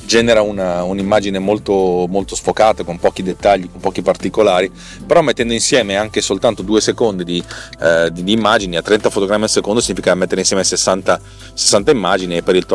genera 0.04 0.42
una, 0.42 0.82
un'immagine 0.82 1.38
molto, 1.38 2.06
molto 2.08 2.34
sfocata, 2.34 2.84
con 2.84 2.98
pochi 2.98 3.22
dettagli, 3.22 3.70
con 3.70 3.80
pochi 3.80 4.02
particolari, 4.02 4.70
però 5.06 5.22
mettendo 5.22 5.52
insieme 5.52 5.96
anche 5.96 6.20
soltanto 6.20 6.62
due 6.62 6.80
secondi 6.80 7.24
di, 7.24 7.42
eh, 7.80 8.10
di, 8.12 8.22
di 8.24 8.32
immagini 8.32 8.76
a 8.76 8.82
30 8.82 9.10
fotogrammi 9.10 9.44
al 9.44 9.50
secondo 9.50 9.80
significa 9.80 10.14
mettere 10.14 10.40
insieme 10.40 10.64
60, 10.64 11.20
60 11.54 11.90
immagini 11.90 12.36
e 12.36 12.42
per 12.42 12.56
il, 12.56 12.66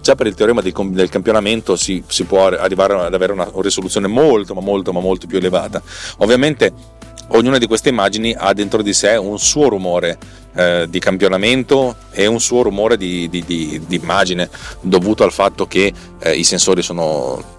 già 0.00 0.14
per 0.14 0.26
il 0.26 0.34
teorema 0.34 0.60
del, 0.60 0.72
del 0.90 1.08
campionamento 1.08 1.76
si, 1.76 2.02
si, 2.06 2.24
può 2.24 2.46
arrivare 2.46 2.94
ad 2.94 3.14
avere 3.14 3.32
una 3.32 3.48
risoluzione 3.56 4.06
molto 4.06 4.54
ma 4.54 4.60
molto 4.60 4.92
ma 4.92 5.00
molto 5.00 5.26
più 5.26 5.38
elevata. 5.38 5.82
Ovviamente 6.18 6.72
ognuna 7.28 7.58
di 7.58 7.66
queste 7.66 7.88
immagini 7.88 8.34
ha 8.36 8.52
dentro 8.52 8.82
di 8.82 8.92
sé 8.92 9.16
un 9.16 9.38
suo 9.38 9.68
rumore 9.68 10.18
eh, 10.54 10.86
di 10.88 10.98
campionamento 10.98 11.96
e 12.10 12.26
un 12.26 12.40
suo 12.40 12.62
rumore 12.62 12.96
di, 12.96 13.28
di, 13.28 13.44
di, 13.44 13.80
di 13.86 13.96
immagine 13.96 14.48
dovuto 14.80 15.24
al 15.24 15.32
fatto 15.32 15.66
che 15.66 15.92
eh, 16.20 16.32
i 16.32 16.44
sensori 16.44 16.82
sono 16.82 17.52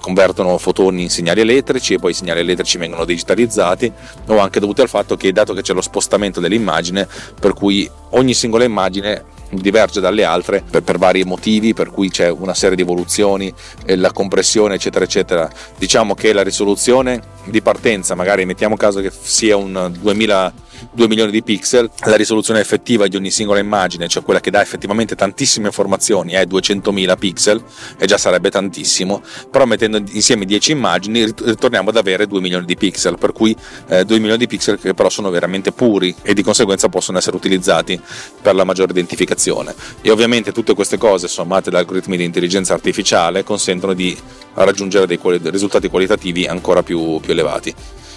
convertono 0.00 0.56
fotoni 0.56 1.02
in 1.02 1.10
segnali 1.10 1.42
elettrici 1.42 1.94
e 1.94 1.98
poi 1.98 2.12
i 2.12 2.14
segnali 2.14 2.40
elettrici 2.40 2.78
vengono 2.78 3.04
digitalizzati 3.04 3.92
o 4.28 4.38
anche 4.38 4.58
dovuti 4.58 4.80
al 4.80 4.88
fatto 4.88 5.16
che 5.16 5.30
dato 5.30 5.52
che 5.52 5.60
c'è 5.60 5.74
lo 5.74 5.82
spostamento 5.82 6.40
dell'immagine 6.40 7.06
per 7.38 7.52
cui 7.52 7.88
ogni 8.10 8.32
singola 8.34 8.64
immagine 8.64 9.22
diverge 9.50 10.00
dalle 10.00 10.24
altre 10.24 10.62
per, 10.68 10.82
per, 10.82 10.98
vari 10.98 11.24
motivi, 11.24 11.74
per 11.74 11.90
cui 11.90 12.10
c'è 12.10 12.30
una 12.30 12.54
serie 12.54 12.76
di 12.76 12.82
evoluzioni, 12.82 13.52
la 13.86 14.12
compressione, 14.12 14.74
eccetera, 14.74 15.04
eccetera. 15.04 15.50
Diciamo 15.76 16.14
che 16.14 16.32
la 16.32 16.42
risoluzione 16.42 17.20
di 17.44 17.60
partenza, 17.62 18.14
magari 18.14 18.44
mettiamo 18.44 18.76
caso 18.76 19.00
che 19.00 19.10
sia 19.10 19.56
un 19.56 19.92
2000 19.98 20.52
2 20.90 21.08
milioni 21.08 21.30
di 21.30 21.42
pixel, 21.42 21.90
la 22.06 22.16
risoluzione 22.16 22.60
effettiva 22.60 23.06
di 23.06 23.16
ogni 23.16 23.30
singola 23.30 23.58
immagine, 23.58 24.08
cioè 24.08 24.22
quella 24.22 24.40
che 24.40 24.50
dà 24.50 24.62
effettivamente 24.62 25.14
tantissime 25.14 25.66
informazioni, 25.66 26.32
è 26.32 26.42
200.000 26.42 27.18
pixel 27.18 27.62
e 27.98 28.06
già 28.06 28.18
sarebbe 28.18 28.50
tantissimo, 28.50 29.22
però 29.50 29.64
mettendo 29.64 30.02
insieme 30.10 30.44
10 30.44 30.72
immagini 30.72 31.24
ritorniamo 31.24 31.90
ad 31.90 31.96
avere 31.96 32.26
2 32.26 32.40
milioni 32.40 32.64
di 32.64 32.76
pixel, 32.76 33.18
per 33.18 33.32
cui 33.32 33.54
eh, 33.88 34.04
2 34.04 34.16
milioni 34.18 34.38
di 34.38 34.46
pixel 34.46 34.78
che 34.78 34.94
però 34.94 35.08
sono 35.08 35.30
veramente 35.30 35.72
puri 35.72 36.14
e 36.22 36.34
di 36.34 36.42
conseguenza 36.42 36.88
possono 36.88 37.18
essere 37.18 37.36
utilizzati 37.36 38.00
per 38.40 38.54
la 38.54 38.64
maggiore 38.64 38.90
identificazione. 38.92 39.74
E 40.00 40.10
ovviamente 40.10 40.52
tutte 40.52 40.74
queste 40.74 40.98
cose 40.98 41.28
sommate 41.28 41.68
ad 41.68 41.74
algoritmi 41.74 42.16
di 42.16 42.24
intelligenza 42.24 42.74
artificiale 42.74 43.44
consentono 43.44 43.94
di 43.94 44.16
raggiungere 44.54 45.06
dei 45.06 45.18
risultati 45.44 45.88
qualitativi 45.88 46.46
ancora 46.46 46.82
più, 46.82 47.20
più 47.20 47.32
elevati. 47.32 47.74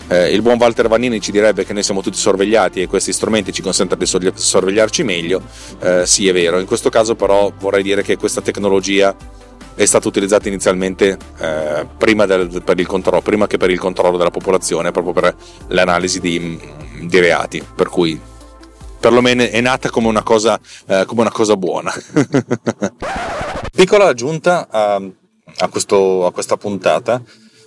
Eh, 0.07 0.33
il 0.33 0.41
buon 0.41 0.57
Walter 0.59 0.87
Vanini 0.87 1.21
ci 1.21 1.31
direbbe 1.31 1.65
che 1.65 1.73
noi 1.73 1.83
siamo 1.83 2.01
tutti 2.01 2.17
sorvegliati 2.17 2.81
e 2.81 2.87
questi 2.87 3.13
strumenti 3.13 3.53
ci 3.53 3.61
consentono 3.61 3.99
di 3.99 4.31
sorvegliarci 4.33 5.03
meglio. 5.03 5.41
Eh, 5.79 6.05
sì, 6.05 6.27
è 6.27 6.33
vero. 6.33 6.59
In 6.59 6.65
questo 6.65 6.89
caso, 6.89 7.15
però, 7.15 7.51
vorrei 7.57 7.83
dire 7.83 8.03
che 8.03 8.17
questa 8.17 8.41
tecnologia 8.41 9.15
è 9.75 9.85
stata 9.85 10.07
utilizzata 10.07 10.47
inizialmente 10.47 11.17
eh, 11.39 11.87
prima, 11.97 12.25
del, 12.25 12.61
prima, 13.23 13.47
che 13.47 13.57
per 13.57 13.69
il 13.69 13.79
controllo 13.79 14.17
della 14.17 14.29
popolazione, 14.29 14.91
proprio 14.91 15.13
per 15.13 15.35
l'analisi 15.67 16.19
di, 16.19 16.59
di 17.01 17.19
reati. 17.19 17.63
Per 17.75 17.89
cui 17.89 18.19
perlomeno 18.99 19.43
è 19.43 19.61
nata 19.61 19.89
come 19.89 20.07
una 20.07 20.23
cosa, 20.23 20.59
eh, 20.85 21.05
come 21.05 21.21
una 21.21 21.31
cosa 21.31 21.55
buona. 21.55 21.93
Piccola 23.75 24.07
aggiunta 24.07 24.67
a, 24.69 25.01
a, 25.57 25.67
questo, 25.69 26.25
a 26.25 26.31
questa 26.31 26.57
puntata 26.57 27.21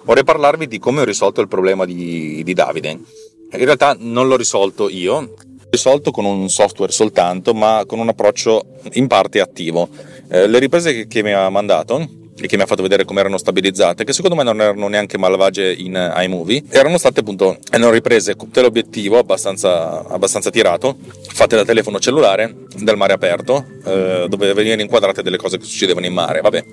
vorrei 0.06 0.24
parlarvi 0.24 0.66
di 0.68 0.78
come 0.78 1.02
ho 1.02 1.04
risolto 1.04 1.42
il 1.42 1.48
problema 1.48 1.84
di, 1.84 2.42
di 2.42 2.54
Davide. 2.54 2.88
In 2.88 3.64
realtà 3.64 3.96
non 3.98 4.28
l'ho 4.28 4.36
risolto 4.36 4.88
io, 4.88 5.20
l'ho 5.20 5.68
risolto 5.68 6.10
con 6.12 6.24
un 6.24 6.48
software 6.48 6.92
soltanto, 6.92 7.52
ma 7.52 7.84
con 7.86 7.98
un 7.98 8.08
approccio 8.08 8.64
in 8.92 9.08
parte 9.08 9.40
attivo. 9.40 9.88
Eh, 10.28 10.46
le 10.46 10.58
riprese 10.58 10.92
che, 10.92 11.06
che 11.06 11.22
mi 11.22 11.32
ha 11.32 11.48
mandato 11.50 12.08
e 12.38 12.46
che 12.46 12.56
mi 12.56 12.62
ha 12.62 12.66
fatto 12.66 12.82
vedere 12.82 13.04
come 13.04 13.20
erano 13.20 13.38
stabilizzate, 13.38 14.04
che 14.04 14.12
secondo 14.12 14.36
me 14.36 14.42
non 14.42 14.60
erano 14.60 14.88
neanche 14.88 15.18
malvagie 15.18 15.72
in 15.72 16.12
iMovie, 16.16 16.64
erano 16.68 16.98
state 16.98 17.20
appunto 17.20 17.56
erano 17.70 17.90
riprese 17.90 18.36
con 18.36 18.50
teleobiettivo 18.50 19.18
abbastanza, 19.18 20.06
abbastanza 20.06 20.50
tirato, 20.50 20.98
fatte 21.28 21.56
da 21.56 21.64
telefono 21.64 21.98
cellulare, 21.98 22.54
dal 22.76 22.96
mare 22.96 23.14
aperto, 23.14 23.64
eh, 23.84 24.26
dove 24.28 24.52
venivano 24.52 24.82
inquadrate 24.82 25.22
delle 25.22 25.38
cose 25.38 25.58
che 25.58 25.64
succedevano 25.64 26.06
in 26.06 26.12
mare. 26.12 26.40
Vabbè, 26.42 26.64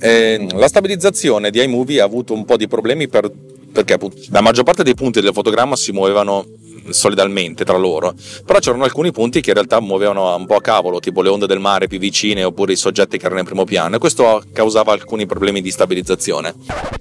eh, 0.00 0.46
la 0.54 0.68
stabilizzazione 0.68 1.50
di 1.50 1.62
iMovie 1.62 2.00
ha 2.00 2.04
avuto 2.04 2.32
un 2.32 2.44
po' 2.44 2.56
di 2.56 2.68
problemi 2.68 3.08
per, 3.08 3.30
perché 3.72 3.98
la 4.30 4.40
maggior 4.40 4.64
parte 4.64 4.82
dei 4.82 4.94
punti 4.94 5.20
del 5.20 5.32
fotogramma 5.32 5.76
si 5.76 5.92
muovevano 5.92 6.44
solidalmente 6.90 7.64
tra 7.64 7.76
loro, 7.76 8.14
però 8.44 8.58
c'erano 8.58 8.84
alcuni 8.84 9.12
punti 9.12 9.40
che 9.40 9.50
in 9.50 9.54
realtà 9.54 9.80
muovevano 9.80 10.34
un 10.34 10.46
po' 10.46 10.56
a 10.56 10.60
cavolo, 10.60 10.98
tipo 10.98 11.22
le 11.22 11.28
onde 11.28 11.46
del 11.46 11.60
mare 11.60 11.86
più 11.86 11.98
vicine 11.98 12.42
oppure 12.44 12.72
i 12.72 12.76
soggetti 12.76 13.18
che 13.18 13.26
erano 13.26 13.40
in 13.40 13.46
primo 13.46 13.64
piano 13.64 13.96
e 13.96 13.98
questo 13.98 14.42
causava 14.52 14.92
alcuni 14.92 15.26
problemi 15.26 15.60
di 15.60 15.70
stabilizzazione. 15.70 16.54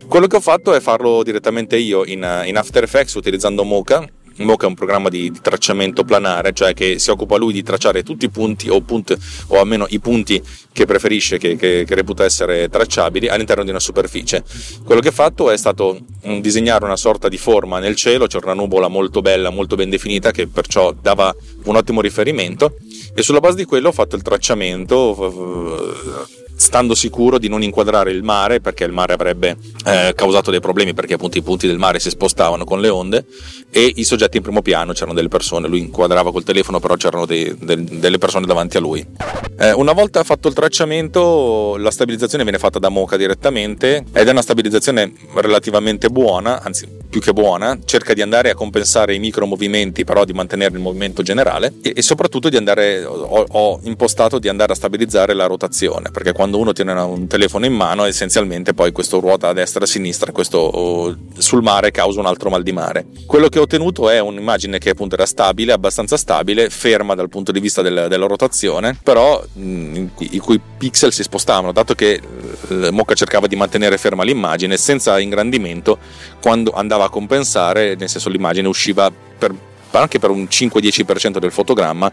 Quello 0.07 0.27
che 0.27 0.35
ho 0.35 0.41
fatto 0.41 0.73
è 0.73 0.79
farlo 0.79 1.23
direttamente 1.23 1.77
io 1.77 2.05
in, 2.05 2.43
in 2.45 2.57
After 2.57 2.83
Effects 2.83 3.15
utilizzando 3.15 3.63
Mocha 3.63 4.07
Mocha 4.37 4.65
è 4.65 4.69
un 4.69 4.75
programma 4.75 5.09
di, 5.09 5.29
di, 5.31 5.39
tracciamento 5.41 6.03
planare, 6.03 6.53
cioè 6.53 6.73
che 6.73 6.99
si 6.99 7.09
occupa 7.09 7.37
lui 7.37 7.53
di 7.53 7.63
tracciare 7.63 8.03
tutti 8.03 8.25
i 8.25 8.29
punti 8.29 8.69
o, 8.69 8.81
punti, 8.81 9.15
o 9.47 9.59
almeno 9.59 9.85
i 9.89 9.99
punti 9.99 10.41
che 10.71 10.85
preferisce, 10.85 11.37
che, 11.37 11.55
che, 11.55 11.83
che, 11.85 11.95
reputa 11.95 12.23
essere 12.23 12.69
tracciabili 12.69 13.27
all'interno 13.27 13.63
di 13.63 13.69
una 13.69 13.79
superficie. 13.79 14.43
Quello 14.83 15.01
che 15.01 15.09
ha 15.09 15.13
fatto 15.13 15.51
è 15.51 15.57
stato 15.57 15.99
mm, 16.27 16.39
disegnare 16.39 16.85
una 16.85 16.97
sorta 16.97 17.27
di 17.27 17.37
forma 17.37 17.79
nel 17.79 17.95
cielo, 17.95 18.27
c'era 18.27 18.51
una 18.51 18.61
nuvola 18.61 18.87
molto 18.87 19.21
bella, 19.21 19.49
molto 19.49 19.75
ben 19.75 19.89
definita, 19.89 20.31
che 20.31 20.47
perciò 20.47 20.93
dava 20.93 21.33
un 21.65 21.75
ottimo 21.75 22.01
riferimento 22.01 22.75
e 23.13 23.21
sulla 23.23 23.39
base 23.39 23.57
di 23.57 23.65
quello 23.65 23.89
ho 23.89 23.91
fatto 23.91 24.15
il 24.15 24.21
tracciamento 24.21 24.95
stando 26.61 26.93
sicuro 26.93 27.39
di 27.39 27.49
non 27.49 27.63
inquadrare 27.63 28.11
il 28.11 28.21
mare 28.21 28.61
perché 28.61 28.83
il 28.83 28.91
mare 28.91 29.13
avrebbe 29.13 29.57
eh, 29.83 30.13
causato 30.15 30.51
dei 30.51 30.59
problemi 30.59 30.93
perché 30.93 31.15
appunto 31.15 31.39
i 31.39 31.41
punti 31.41 31.65
del 31.65 31.79
mare 31.79 31.99
si 31.99 32.11
spostavano 32.11 32.65
con 32.65 32.79
le 32.79 32.89
onde 32.89 33.25
e 33.71 33.91
i 33.95 34.03
soggetti 34.03 34.37
in 34.37 34.43
primo 34.43 34.61
piano 34.61 34.93
c'erano 34.93 35.13
delle 35.13 35.27
persone, 35.27 35.67
lui 35.67 35.79
inquadrava 35.79 36.31
col 36.31 36.43
telefono 36.43 36.79
però 36.79 36.95
c'erano 36.95 37.25
dei, 37.25 37.55
de, 37.57 37.83
delle 37.83 38.19
persone 38.19 38.45
davanti 38.45 38.77
a 38.77 38.79
lui. 38.79 39.03
Eh, 39.57 39.71
una 39.71 39.93
volta 39.93 40.23
fatto 40.23 40.47
il 40.47 40.53
tracciamento 40.53 41.77
la 41.77 41.91
stabilizzazione 41.91 42.43
viene 42.43 42.59
fatta 42.59 42.77
da 42.77 42.89
Mocha 42.89 43.17
direttamente 43.17 44.05
ed 44.13 44.27
è 44.27 44.31
una 44.31 44.43
stabilizzazione 44.43 45.13
relativamente 45.33 46.09
buona, 46.09 46.61
anzi 46.61 46.99
più 47.11 47.19
che 47.19 47.33
buona, 47.33 47.77
cerca 47.83 48.13
di 48.13 48.21
andare 48.21 48.49
a 48.49 48.55
compensare 48.55 49.13
i 49.13 49.19
micro 49.19 49.45
movimenti, 49.45 50.05
però 50.05 50.23
di 50.23 50.31
mantenere 50.31 50.73
il 50.73 50.79
movimento 50.79 51.21
generale 51.21 51.73
e, 51.81 51.93
e 51.95 52.01
soprattutto 52.01 52.47
di 52.47 52.55
andare, 52.55 53.03
ho, 53.03 53.45
ho, 53.47 53.79
impostato 53.83 54.39
di 54.39 54.47
andare 54.47 54.71
a 54.71 54.75
stabilizzare 54.75 55.33
la 55.33 55.45
rotazione, 55.45 56.09
perché 56.09 56.31
quando 56.31 56.50
uno 56.57 56.73
tiene 56.73 56.93
un 56.93 57.27
telefono 57.27 57.65
in 57.65 57.73
mano 57.73 58.05
essenzialmente 58.05 58.73
poi 58.73 58.91
questo 58.91 59.19
ruota 59.19 59.49
a 59.49 59.53
destra 59.53 59.81
e 59.81 59.83
a 59.83 59.87
sinistra, 59.87 60.31
questo 60.31 60.57
oh, 60.57 61.15
sul 61.37 61.61
mare 61.61 61.91
causa 61.91 62.19
un 62.19 62.25
altro 62.25 62.49
mal 62.49 62.63
di 62.63 62.71
mare. 62.71 63.05
Quello 63.25 63.49
che 63.49 63.59
ho 63.59 63.63
ottenuto 63.63 64.09
è 64.09 64.19
un'immagine 64.19 64.77
che 64.77 64.91
appunto 64.91 65.15
era 65.15 65.25
stabile, 65.25 65.71
abbastanza 65.71 66.17
stabile, 66.17 66.69
ferma 66.69 67.15
dal 67.15 67.29
punto 67.29 67.51
di 67.51 67.59
vista 67.59 67.81
del, 67.81 68.07
della 68.09 68.25
rotazione, 68.27 68.97
però 69.01 69.43
i 69.53 70.37
cui 70.39 70.59
pixel 70.77 71.11
si 71.11 71.23
spostavano, 71.23 71.71
dato 71.71 71.95
che 71.95 72.19
Mocha 72.91 73.13
cercava 73.13 73.47
di 73.47 73.55
mantenere 73.55 73.97
ferma 73.97 74.23
l'immagine 74.23 74.77
senza 74.77 75.19
ingrandimento, 75.19 75.97
quando 76.41 76.71
andava 76.71 77.05
a 77.05 77.09
compensare, 77.09 77.95
nel 77.95 78.09
senso 78.09 78.29
l'immagine 78.29 78.67
usciva 78.67 79.11
per 79.11 79.53
anche 79.99 80.19
per 80.19 80.29
un 80.29 80.43
5-10% 80.43 81.37
del 81.37 81.51
fotogramma 81.51 82.11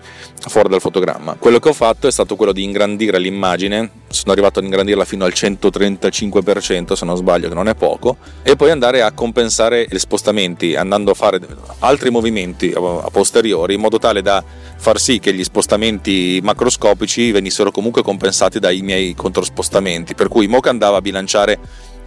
fuori 0.48 0.68
dal 0.68 0.80
fotogramma. 0.80 1.36
Quello 1.38 1.58
che 1.58 1.68
ho 1.68 1.72
fatto 1.72 2.06
è 2.06 2.10
stato 2.10 2.36
quello 2.36 2.52
di 2.52 2.64
ingrandire 2.64 3.18
l'immagine, 3.18 3.90
sono 4.08 4.32
arrivato 4.32 4.58
ad 4.58 4.64
ingrandirla 4.64 5.04
fino 5.04 5.24
al 5.24 5.32
135% 5.34 6.92
se 6.92 7.04
non 7.04 7.16
sbaglio, 7.16 7.48
che 7.48 7.54
non 7.54 7.68
è 7.68 7.74
poco, 7.74 8.16
e 8.42 8.56
poi 8.56 8.70
andare 8.70 9.02
a 9.02 9.12
compensare 9.12 9.86
gli 9.88 9.98
spostamenti 9.98 10.74
andando 10.74 11.10
a 11.10 11.14
fare 11.14 11.40
altri 11.80 12.10
movimenti 12.10 12.72
a 12.74 13.08
posteriori 13.10 13.74
in 13.74 13.80
modo 13.80 13.98
tale 13.98 14.22
da 14.22 14.42
far 14.76 14.98
sì 14.98 15.18
che 15.18 15.32
gli 15.34 15.44
spostamenti 15.44 16.40
macroscopici 16.42 17.30
venissero 17.30 17.70
comunque 17.70 18.02
compensati 18.02 18.58
dai 18.58 18.80
miei 18.82 19.14
controspostamenti, 19.14 20.14
per 20.14 20.28
cui 20.28 20.46
Mocha 20.46 20.70
andava 20.70 20.98
a 20.98 21.00
bilanciare 21.00 21.58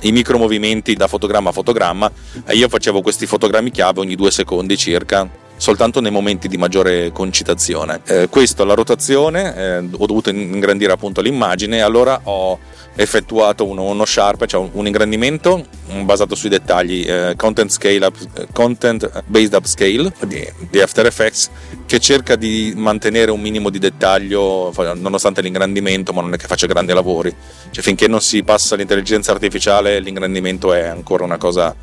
i 0.01 0.11
micromovimenti 0.11 0.95
da 0.95 1.07
fotogramma 1.07 1.49
a 1.49 1.53
fotogramma 1.53 2.11
e 2.45 2.55
io 2.55 2.67
facevo 2.67 3.01
questi 3.01 3.25
fotogrammi 3.25 3.71
chiave 3.71 3.99
ogni 3.99 4.15
due 4.15 4.31
secondi 4.31 4.75
circa 4.77 5.29
soltanto 5.61 6.01
nei 6.01 6.09
momenti 6.09 6.47
di 6.47 6.57
maggiore 6.57 7.11
concitazione. 7.11 8.01
Eh, 8.07 8.29
questo, 8.29 8.65
la 8.65 8.73
rotazione, 8.73 9.55
eh, 9.55 9.77
ho 9.77 10.05
dovuto 10.07 10.31
ingrandire 10.31 10.91
appunto 10.91 11.21
l'immagine, 11.21 11.83
allora 11.83 12.19
ho 12.23 12.57
effettuato 12.95 13.67
uno, 13.67 13.83
uno 13.83 14.03
sharp, 14.03 14.47
cioè 14.47 14.59
un, 14.59 14.69
un, 14.73 14.87
ingrandimento 14.87 15.63
basato 16.01 16.33
sui 16.33 16.49
dettagli 16.49 17.05
eh, 17.07 17.35
content, 17.37 17.69
scale 17.69 18.03
up, 18.03 18.17
content 18.51 19.23
based 19.27 19.53
upscale 19.53 20.11
di, 20.25 20.51
di 20.67 20.81
After 20.81 21.05
Effects 21.05 21.51
che 21.85 21.99
cerca 21.99 22.35
di 22.35 22.73
mantenere 22.75 23.29
un 23.29 23.39
minimo 23.39 23.69
di 23.69 23.77
dettaglio 23.77 24.73
nonostante 24.95 25.41
l'ingrandimento, 25.41 26.11
ma 26.11 26.21
non 26.21 26.33
è 26.33 26.37
che 26.37 26.47
faccia 26.47 26.65
grandi 26.65 26.91
lavori. 26.91 27.31
Cioè, 27.69 27.83
finché 27.83 28.07
non 28.07 28.19
si 28.19 28.41
passa 28.41 28.73
all'intelligenza 28.73 29.31
artificiale, 29.31 29.99
l'ingrandimento 29.99 30.73
è 30.73 30.87
ancora 30.87 31.23
una 31.23 31.37
cosa 31.37 31.75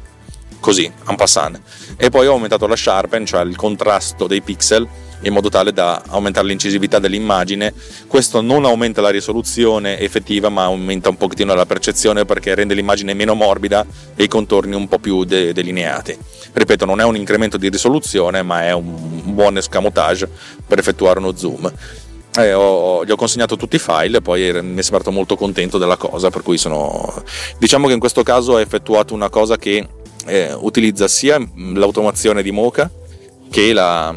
così, 0.61 0.91
en 1.09 1.17
passant. 1.17 1.61
E 1.97 2.11
poi 2.11 2.27
ho 2.27 2.33
aumentato 2.33 2.67
la 2.67 2.77
sharpen, 2.77 3.27
cioè 3.27 3.43
il 3.43 3.57
contrasto 3.57 4.27
dei 4.27 4.41
pixel, 4.41 4.87
in 5.23 5.33
modo 5.33 5.49
tale 5.49 5.73
da 5.73 6.03
aumentare 6.09 6.47
l'incisività 6.47 6.99
dell'immagine. 6.99 7.73
Questo 8.07 8.41
non 8.41 8.65
aumenta 8.65 9.01
la 9.01 9.11
risoluzione 9.11 9.99
effettiva, 9.99 10.49
ma 10.49 10.65
aumenta 10.65 11.09
un 11.09 11.17
pochettino 11.17 11.55
la 11.55 11.67
percezione 11.67 12.25
perché 12.25 12.55
rende 12.55 12.75
l'immagine 12.75 13.15
meno 13.15 13.35
morbida 13.35 13.85
e 14.15 14.25
i 14.25 14.29
contorni 14.29 14.75
un 14.75 14.87
po' 14.87 14.99
più 14.99 15.25
de- 15.25 15.53
delineati. 15.53 16.17
Ripeto, 16.53 16.85
non 16.85 17.01
è 17.01 17.05
un 17.05 17.17
incremento 17.17 17.57
di 17.57 17.69
risoluzione, 17.69 18.43
ma 18.43 18.65
è 18.65 18.73
un 18.73 19.35
buon 19.35 19.57
escamotage 19.57 20.29
per 20.67 20.79
effettuare 20.79 21.19
uno 21.19 21.37
zoom. 21.37 21.73
Eh, 22.37 22.53
ho, 22.53 23.05
gli 23.05 23.11
ho 23.11 23.17
consegnato 23.17 23.57
tutti 23.57 23.77
i 23.77 23.81
file 23.81 24.19
e 24.19 24.21
poi 24.21 24.53
mi 24.63 24.79
è 24.79 24.83
sembrato 24.83 25.11
molto 25.11 25.35
contento 25.35 25.79
della 25.79 25.97
cosa, 25.97 26.31
per 26.31 26.43
cui 26.43 26.59
sono... 26.59 27.25
Diciamo 27.59 27.89
che 27.89 27.95
in 27.95 27.99
questo 27.99 28.23
caso 28.23 28.53
ho 28.53 28.61
effettuato 28.61 29.15
una 29.15 29.29
cosa 29.29 29.57
che 29.57 29.87
eh, 30.29 30.53
utilizza 30.53 31.09
sia 31.09 31.39
l'automazione 31.57 32.43
di 32.43 32.51
Mocha 32.51 32.91
che 33.51 33.73
la, 33.73 34.15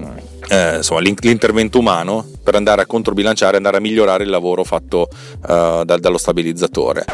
eh, 0.52 0.78
insomma, 0.78 1.00
l'intervento 1.00 1.80
umano 1.80 2.26
per 2.44 2.56
andare 2.56 2.82
a 2.82 2.86
controbilanciare, 2.86 3.56
andare 3.56 3.78
a 3.78 3.80
migliorare 3.80 4.24
il 4.24 4.30
lavoro 4.30 4.64
fatto 4.64 5.08
uh, 5.10 5.84
da, 5.84 5.98
dallo 5.98 6.18
stabilizzatore. 6.18 7.06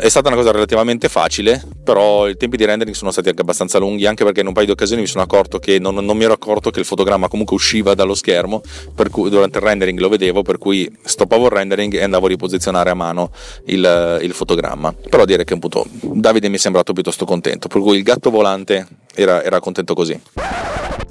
È 0.00 0.08
stata 0.08 0.28
una 0.28 0.36
cosa 0.36 0.52
relativamente 0.52 1.08
facile, 1.08 1.62
però 1.84 2.28
i 2.28 2.36
tempi 2.36 2.56
di 2.56 2.64
rendering 2.64 2.94
sono 2.94 3.10
stati 3.10 3.28
anche 3.28 3.42
abbastanza 3.42 3.78
lunghi, 3.78 4.06
anche 4.06 4.24
perché 4.24 4.40
in 4.40 4.46
un 4.46 4.52
paio 4.52 4.66
di 4.66 4.72
occasioni 4.72 5.02
mi 5.02 5.08
sono 5.08 5.24
accorto 5.24 5.58
che 5.58 5.78
non, 5.78 5.94
non 5.96 6.16
mi 6.16 6.24
ero 6.24 6.32
accorto 6.32 6.70
che 6.70 6.80
il 6.80 6.86
fotogramma 6.86 7.28
comunque 7.28 7.56
usciva 7.56 7.94
dallo 7.94 8.14
schermo, 8.14 8.62
per 8.94 9.10
cui 9.10 9.28
durante 9.28 9.58
il 9.58 9.64
rendering 9.64 9.98
lo 9.98 10.08
vedevo, 10.08 10.42
per 10.42 10.56
cui 10.56 10.90
stoppavo 11.04 11.46
il 11.46 11.50
rendering 11.50 11.94
e 11.94 12.02
andavo 12.02 12.26
a 12.26 12.28
riposizionare 12.28 12.90
a 12.90 12.94
mano 12.94 13.30
il, 13.66 14.20
il 14.22 14.32
fotogramma. 14.32 14.94
Però 15.10 15.24
direi 15.24 15.44
che 15.44 15.54
appunto 15.54 15.84
Davide 16.00 16.48
mi 16.48 16.56
è 16.56 16.58
sembrato 16.58 16.92
piuttosto 16.92 17.24
contento, 17.24 17.68
per 17.68 17.80
cui 17.80 17.96
il 17.96 18.02
gatto 18.02 18.30
volante 18.30 18.86
era, 19.16 19.42
era 19.42 19.60
contento 19.60 19.94
così. 19.94 20.20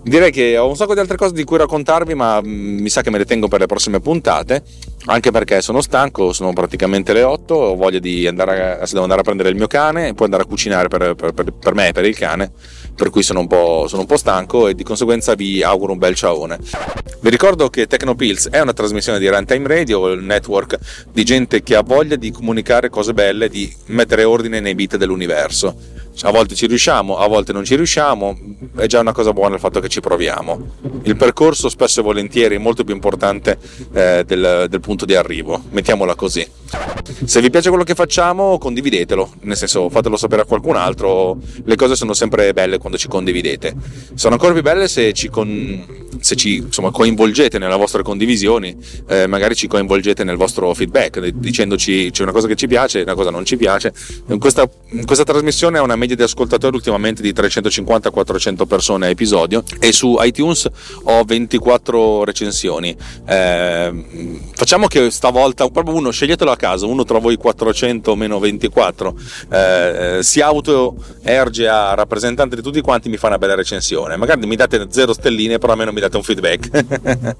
Direi 0.08 0.30
che 0.30 0.56
ho 0.56 0.68
un 0.68 0.76
sacco 0.76 0.94
di 0.94 1.00
altre 1.00 1.18
cose 1.18 1.34
di 1.34 1.44
cui 1.44 1.58
raccontarvi, 1.58 2.14
ma 2.14 2.40
mm, 2.40 2.78
mi 2.78 2.90
sa 2.90 3.02
che 3.02 3.10
me 3.10 3.18
le 3.18 3.26
tengo 3.26 3.48
per 3.48 3.60
le 3.60 3.66
prossime 3.66 4.00
puntate, 4.00 4.62
anche 5.06 5.32
perché 5.32 5.64
sono 5.64 5.82
stanco, 5.82 6.32
sono 6.32 6.54
praticamente 6.54 7.12
le 7.12 7.24
8, 7.24 7.56
ho 7.56 7.76
voglia 7.76 7.98
di 7.98 8.28
andare 8.28 8.82
a, 8.82 8.86
devo 8.86 9.02
andare 9.02 9.22
a 9.22 9.24
prendere 9.24 9.50
il 9.50 9.56
mio 9.56 9.66
cane 9.66 10.10
e 10.10 10.14
poi 10.14 10.26
andare 10.26 10.44
a 10.44 10.46
cucinare 10.46 10.90
per, 10.90 11.16
per, 11.16 11.34
per, 11.34 11.52
per 11.54 11.74
me 11.74 11.88
e 11.88 11.92
per 11.92 12.06
il 12.06 12.16
cane, 12.16 12.52
per 12.96 13.10
cui 13.10 13.24
sono 13.24 13.40
un, 13.40 13.48
sono 13.88 14.02
un, 14.02 14.06
po', 14.06 14.18
stanco 14.18 14.68
e 14.68 14.76
di 14.76 14.84
conseguenza 14.84 15.34
vi 15.34 15.64
auguro 15.64 15.94
un 15.94 15.98
bel 15.98 16.14
ciaone. 16.14 16.60
Vi 17.22 17.30
ricordo 17.32 17.70
che 17.70 17.88
Tecnopills 17.88 18.50
è 18.50 18.60
una 18.60 18.74
trasmissione 18.74 19.18
di 19.18 19.28
Runtime 19.28 19.68
Radio, 19.68 20.12
il 20.12 20.22
network 20.22 20.78
di 21.12 21.24
gente 21.24 21.64
che 21.64 21.76
ha 21.76 21.82
voglia 21.82 22.16
di 22.16 22.30
comunicare 22.30 22.90
cose 22.90 23.16
belle, 23.16 23.50
di 23.50 23.74
mettere 23.88 24.24
ordine 24.24 24.60
nei 24.60 24.76
beat 24.76 24.98
dell'universo 24.98 25.96
a 26.22 26.32
volte 26.32 26.56
ci 26.56 26.68
riusciamo, 26.68 27.18
a 27.18 27.28
volte 27.28 27.52
non 27.52 27.66
ci 27.66 27.76
riusciamo, 27.76 28.38
è 28.78 28.86
già 28.86 29.00
una 29.00 29.12
cosa 29.12 29.34
buona 29.34 29.56
il 29.56 29.60
fatto 29.60 29.80
che 29.80 29.90
ci 29.90 30.00
proviamo. 30.00 30.74
Il 31.04 31.16
percorso 31.18 31.70
spesso 31.70 32.00
e 32.00 32.04
volentieri 32.04 32.56
è 32.56 32.58
molto 32.58 32.84
più 32.84 32.94
importante 32.94 33.58
eh, 33.94 34.24
del, 34.26 34.68
del, 34.70 34.80
punto 34.80 35.06
di 35.06 35.16
arrivo, 35.16 35.62
mettiamola 35.70 36.16
così. 36.16 36.48
Se 37.26 37.42
vi 37.42 37.50
piace 37.50 37.70
quello 37.70 37.84
che 37.84 37.96
facciamo, 37.96 38.58
condividetelo, 38.58 39.34
nel 39.42 39.58
senso 39.58 39.90
fatelo 39.90 40.16
sapere 40.16 40.44
a 40.44 40.46
qualcun 40.46 40.76
altro, 40.76 41.38
le 41.64 41.76
cose 41.76 41.96
sono 41.96 42.14
sempre 42.14 42.54
belle 42.54 42.78
quando 42.78 42.98
ci 42.98 43.08
condividete. 43.08 43.76
Sono 44.14 44.34
ancora 44.34 44.54
più 44.54 44.62
belle 44.62 44.88
se 44.88 45.14
ci, 45.14 45.30
con, 45.30 46.05
se 46.20 46.36
ci 46.36 46.56
insomma, 46.56 46.92
coinvolgete 46.92 47.58
nelle 47.58 47.76
vostre 47.76 48.04
condivisioni, 48.04 48.76
eh, 49.08 49.28
magari 49.28 49.56
ci 49.56 49.68
coinvolgete 49.68 50.24
nel 50.24 50.38
vostro 50.38 50.74
feedback, 50.74 51.20
dicendoci 51.20 52.10
c'è 52.12 52.24
una 52.24 52.32
cosa 52.32 52.48
che 52.48 52.56
ci 52.56 52.68
piace, 52.68 53.02
una 53.02 53.16
cosa 53.16 53.30
non 53.30 53.46
ci 53.46 53.58
piace. 53.58 53.94
Questa, 54.40 54.70
questa 55.06 55.24
trasmissione 55.24 55.78
è 55.78 55.82
una 55.82 55.96
media 55.96 56.16
di 56.16 56.24
ascoltatori 56.24 56.76
ultimamente 56.76 57.22
di 57.22 57.34
350-400 57.34 58.66
persone 58.66 59.08
a 59.08 59.10
episodio 59.10 59.64
e 59.80 59.92
su 59.92 60.18
iTunes 60.20 60.70
ho 61.04 61.24
24 61.24 62.24
recensioni. 62.24 62.96
Eh, 63.28 63.94
facciamo 64.54 64.88
che 64.88 65.10
stavolta, 65.12 65.68
proprio 65.70 65.96
uno, 65.96 66.12
sceglietelo 66.12 66.52
a 66.52 66.56
caso, 66.56 66.88
uno 66.88 67.04
tra 67.04 67.20
voi 67.20 67.36
400 67.38 68.16
meno 68.16 68.40
24, 68.40 69.16
eh, 69.50 70.20
si 70.22 70.42
auto 70.42 70.96
erge 71.24 71.68
a 71.68 71.94
rappresentante 71.94 72.56
di 72.56 72.62
tutti 72.62 72.82
quanti, 72.82 73.10
mi 73.10 73.18
fa 73.18 73.28
una 73.28 73.38
bella 73.38 73.56
recensione. 73.56 74.16
Magari 74.18 74.46
mi 74.46 74.56
date 74.56 74.88
0 74.90 75.14
stelline, 75.14 75.58
però 75.58 75.74
almeno 75.74 75.92
mi 75.92 76.00
date 76.06 76.18
un 76.18 76.24
feedback. 76.24 77.36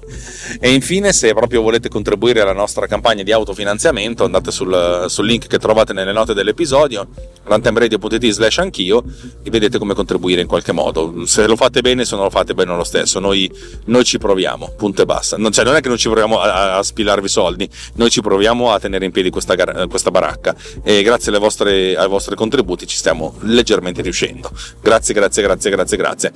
e 0.60 0.72
infine, 0.72 1.12
se 1.12 1.32
proprio 1.32 1.62
volete 1.62 1.88
contribuire 1.88 2.40
alla 2.40 2.52
nostra 2.52 2.86
campagna 2.86 3.22
di 3.22 3.32
autofinanziamento, 3.32 4.24
andate 4.24 4.50
sul, 4.50 5.06
sul 5.08 5.26
link 5.26 5.46
che 5.46 5.58
trovate 5.58 5.92
nelle 5.92 6.12
note 6.12 6.34
dell'episodio, 6.34 7.06
rantemradio.it 7.44 8.30
slash 8.30 8.58
anch'io 8.58 9.04
e 9.42 9.50
vedete 9.50 9.78
come 9.78 9.94
contribuire 9.94 10.40
in 10.40 10.46
qualche 10.46 10.72
modo. 10.72 11.26
Se 11.26 11.46
lo 11.46 11.56
fate 11.56 11.80
bene, 11.80 12.04
se 12.04 12.14
non 12.14 12.24
lo 12.24 12.30
fate 12.30 12.54
bene 12.54 12.76
lo 12.76 12.84
stesso, 12.84 13.18
noi, 13.20 13.50
noi 13.86 14.04
ci 14.04 14.18
proviamo, 14.18 14.74
punto 14.76 15.02
e 15.02 15.04
basta. 15.06 15.36
Non, 15.36 15.52
cioè, 15.52 15.64
non 15.64 15.76
è 15.76 15.80
che 15.80 15.88
non 15.88 15.96
ci 15.96 16.08
proviamo 16.08 16.38
a, 16.38 16.78
a, 16.78 16.82
spilarvi 16.82 17.28
soldi, 17.28 17.68
noi 17.94 18.10
ci 18.10 18.20
proviamo 18.20 18.72
a 18.72 18.78
tenere 18.78 19.04
in 19.04 19.12
piedi 19.12 19.30
questa, 19.30 19.54
questa 19.86 20.10
baracca 20.10 20.54
e 20.82 21.02
grazie 21.02 21.32
vostre, 21.38 21.96
ai 21.96 22.08
vostri 22.08 22.34
contributi 22.34 22.86
ci 22.86 22.96
stiamo 22.96 23.36
leggermente 23.40 24.02
riuscendo. 24.02 24.50
Grazie, 24.80 25.14
grazie, 25.14 25.42
grazie, 25.42 25.70
grazie, 25.70 25.96
grazie. 25.96 26.32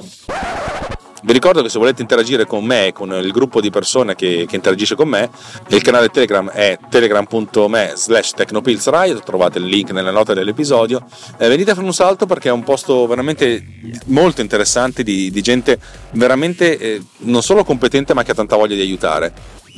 Vi 1.23 1.33
ricordo 1.33 1.61
che 1.63 1.69
se 1.69 1.79
volete 1.79 2.01
interagire 2.01 2.47
con 2.47 2.65
me 2.65 2.87
e 2.87 2.93
con 2.93 3.13
il 3.13 3.31
gruppo 3.31 3.61
di 3.61 3.71
persone 3.71 4.15
che, 4.15 4.47
che, 4.49 4.57
interagisce 4.57 4.95
con 4.95 5.09
me, 5.09 5.29
il 5.69 5.83
canale 5.83 6.09
Telegram 6.09 6.49
è 6.51 6.79
telegram.me 6.89 7.93
slash 7.95 8.33
technopillsriot, 8.33 9.23
trovate 9.23 9.59
il 9.59 9.67
link 9.67 9.91
nelle 9.91 10.11
note 10.11 10.33
dell'episodio. 10.33 11.03
Eh, 11.37 11.49
venite 11.49 11.73
a 11.73 11.75
fare 11.75 11.87
un 11.87 11.93
salto 11.93 12.25
perché 12.25 12.49
è 12.49 12.53
un 12.53 12.65
posto 12.65 13.07
veramente 13.07 13.63
molto 14.07 14.41
interessante 14.41 15.03
di, 15.03 15.31
di 15.31 15.43
gente 15.43 15.79
veramente 16.13 16.79
eh, 16.79 17.03
non 17.19 17.43
solo 17.43 17.65
competente 17.65 18.15
ma 18.15 18.23
che 18.23 18.31
ha 18.31 18.35
tanta 18.35 18.57
voglia 18.57 18.75
di 18.75 18.81
aiutare. 18.81 19.33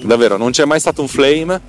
Davvero, 0.05 0.37
non 0.37 0.53
c'è 0.53 0.65
mai 0.65 0.81
stato 0.81 1.03
un 1.03 1.09
flame 1.09 1.61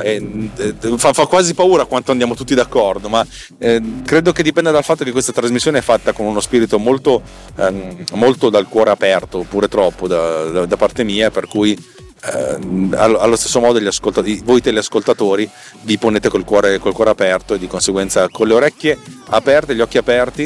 eh, 0.00 0.50
eh, 0.56 0.74
fa, 0.96 1.12
fa, 1.12 1.26
quasi 1.26 1.54
paura 1.54 1.84
quanto 1.84 2.10
andiamo 2.10 2.34
tutti 2.34 2.54
d'accordo, 2.54 3.08
ma 3.08 3.26
eh, 3.58 3.80
credo 4.04 4.32
che 4.32 4.42
dipenda 4.42 4.70
dal 4.70 4.84
fatto 4.84 5.04
che 5.04 5.12
questa 5.12 5.32
trasmissione 5.32 5.78
è 5.78 5.82
fatta 5.82 6.12
con 6.12 6.26
uno 6.26 6.40
spirito 6.40 6.78
molto, 6.78 7.22
ehm, 7.56 8.04
molto 8.14 8.50
dal 8.50 8.68
cuore 8.68 8.90
aperto, 8.90 9.38
oppure 9.38 9.68
troppo 9.68 10.06
da, 10.06 10.44
da, 10.44 10.66
da 10.66 10.76
parte 10.76 11.04
mia, 11.04 11.30
per 11.30 11.46
cui 11.46 11.72
eh, 12.26 12.58
allo 12.96 13.36
stesso 13.36 13.60
modo 13.60 13.78
voi 14.44 14.60
teleascoltatori 14.62 15.48
vi 15.82 15.98
ponete 15.98 16.28
col 16.30 16.44
cuore, 16.44 16.78
col 16.78 16.94
cuore 16.94 17.10
aperto 17.10 17.54
e 17.54 17.58
di 17.58 17.66
conseguenza 17.66 18.28
con 18.30 18.48
le 18.48 18.54
orecchie 18.54 18.98
aperte, 19.28 19.74
gli 19.74 19.80
occhi 19.80 19.98
aperti 19.98 20.44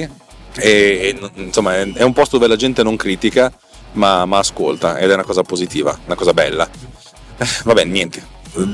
e, 0.56 1.16
e 1.22 1.30
insomma 1.34 1.76
è, 1.76 2.02
un 2.02 2.12
posto 2.12 2.36
dove 2.36 2.48
la 2.48 2.56
gente 2.56 2.82
non 2.82 2.96
critica 2.96 3.52
ma, 3.92 4.24
ma 4.24 4.38
ascolta 4.38 4.98
ed 4.98 5.08
è 5.10 5.14
una 5.14 5.22
cosa 5.22 5.42
positiva, 5.42 5.96
una 6.04 6.16
cosa 6.16 6.32
bella. 6.32 6.68
Vabbè, 7.64 7.84
niente, 7.84 8.22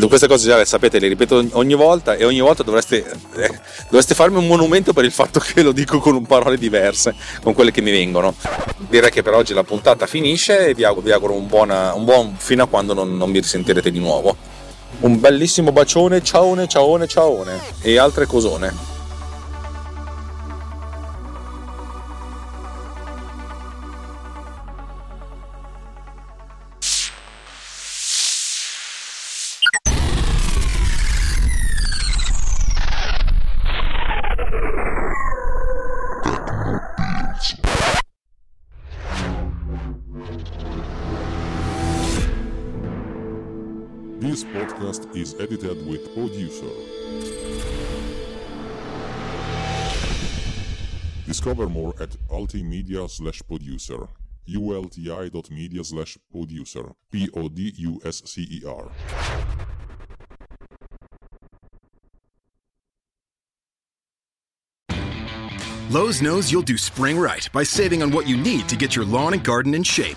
queste 0.08 0.28
cose 0.28 0.48
già 0.48 0.56
le 0.56 0.64
sapete, 0.64 0.98
le 0.98 1.08
ripeto 1.08 1.48
ogni 1.52 1.74
volta 1.74 2.14
e 2.14 2.24
ogni 2.24 2.40
volta 2.40 2.62
dovreste, 2.62 3.04
eh, 3.36 3.60
dovreste, 3.84 4.14
farmi 4.14 4.38
un 4.38 4.46
monumento 4.46 4.92
per 4.92 5.04
il 5.04 5.12
fatto 5.12 5.40
che 5.40 5.62
lo 5.62 5.72
dico 5.72 5.98
con 5.98 6.24
parole 6.26 6.56
diverse, 6.56 7.14
con 7.42 7.52
quelle 7.54 7.70
che 7.70 7.80
mi 7.80 7.90
vengono. 7.90 8.34
Direi 8.88 9.10
che 9.10 9.22
per 9.22 9.34
oggi 9.34 9.52
la 9.52 9.64
puntata 9.64 10.06
finisce 10.06 10.68
e 10.68 10.74
vi 10.74 10.84
auguro, 10.84 11.06
vi 11.06 11.12
auguro 11.12 11.34
un, 11.34 11.46
buona, 11.46 11.94
un, 11.94 12.04
buon 12.04 12.34
fino 12.36 12.62
a 12.62 12.66
quando 12.66 12.94
non, 12.94 13.16
non 13.16 13.30
mi 13.30 13.40
risentirete 13.40 13.90
di 13.90 13.98
nuovo. 13.98 14.36
Un 15.00 15.20
bellissimo 15.20 15.72
bacione, 15.72 16.22
ciaone, 16.22 16.68
ciaone, 16.68 17.06
ciaone 17.06 17.60
e 17.82 17.98
altre 17.98 18.26
cosone. 18.26 18.93
At 52.44 53.10
slash 53.10 53.42
producer. 53.46 54.08
ulti.media 54.48 55.84
slash 55.84 56.18
producer. 56.30 56.92
P-O-D-U-S-C-E-R. 57.10 58.90
Lowe's 65.90 66.20
knows 66.20 66.50
you'll 66.50 66.62
do 66.62 66.76
spring 66.76 67.16
right 67.18 67.48
by 67.52 67.62
saving 67.62 68.02
on 68.02 68.10
what 68.10 68.26
you 68.26 68.36
need 68.36 68.68
to 68.68 68.76
get 68.76 68.96
your 68.96 69.04
lawn 69.04 69.32
and 69.32 69.44
garden 69.44 69.74
in 69.74 69.82
shape. 69.82 70.16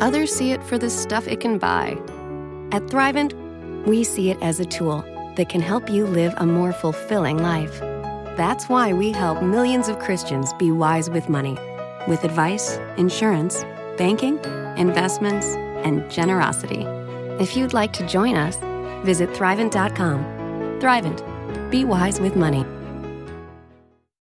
Others 0.00 0.32
see 0.32 0.52
it 0.52 0.62
for 0.62 0.78
the 0.78 0.90
stuff 0.90 1.26
it 1.26 1.40
can 1.40 1.58
buy. 1.58 1.90
At 2.70 2.82
Thrivent, 2.86 3.34
we 3.84 4.04
see 4.04 4.30
it 4.30 4.38
as 4.40 4.60
a 4.60 4.64
tool 4.64 5.04
that 5.36 5.48
can 5.48 5.60
help 5.60 5.90
you 5.90 6.06
live 6.06 6.34
a 6.36 6.46
more 6.46 6.72
fulfilling 6.72 7.38
life. 7.38 7.80
That's 8.36 8.68
why 8.68 8.92
we 8.92 9.10
help 9.10 9.42
millions 9.42 9.88
of 9.88 9.98
Christians 9.98 10.52
be 10.52 10.70
wise 10.70 11.10
with 11.10 11.28
money, 11.28 11.56
with 12.06 12.22
advice, 12.22 12.78
insurance, 12.96 13.64
banking, 13.96 14.38
investments, 14.76 15.46
and 15.84 16.08
generosity. 16.08 16.84
If 17.42 17.56
you'd 17.56 17.72
like 17.72 17.92
to 17.94 18.06
join 18.06 18.36
us, 18.36 18.56
visit 19.04 19.30
Thrivent.com. 19.30 20.24
Thrivent, 20.80 21.70
be 21.70 21.84
wise 21.84 22.20
with 22.20 22.36
money. 22.36 22.64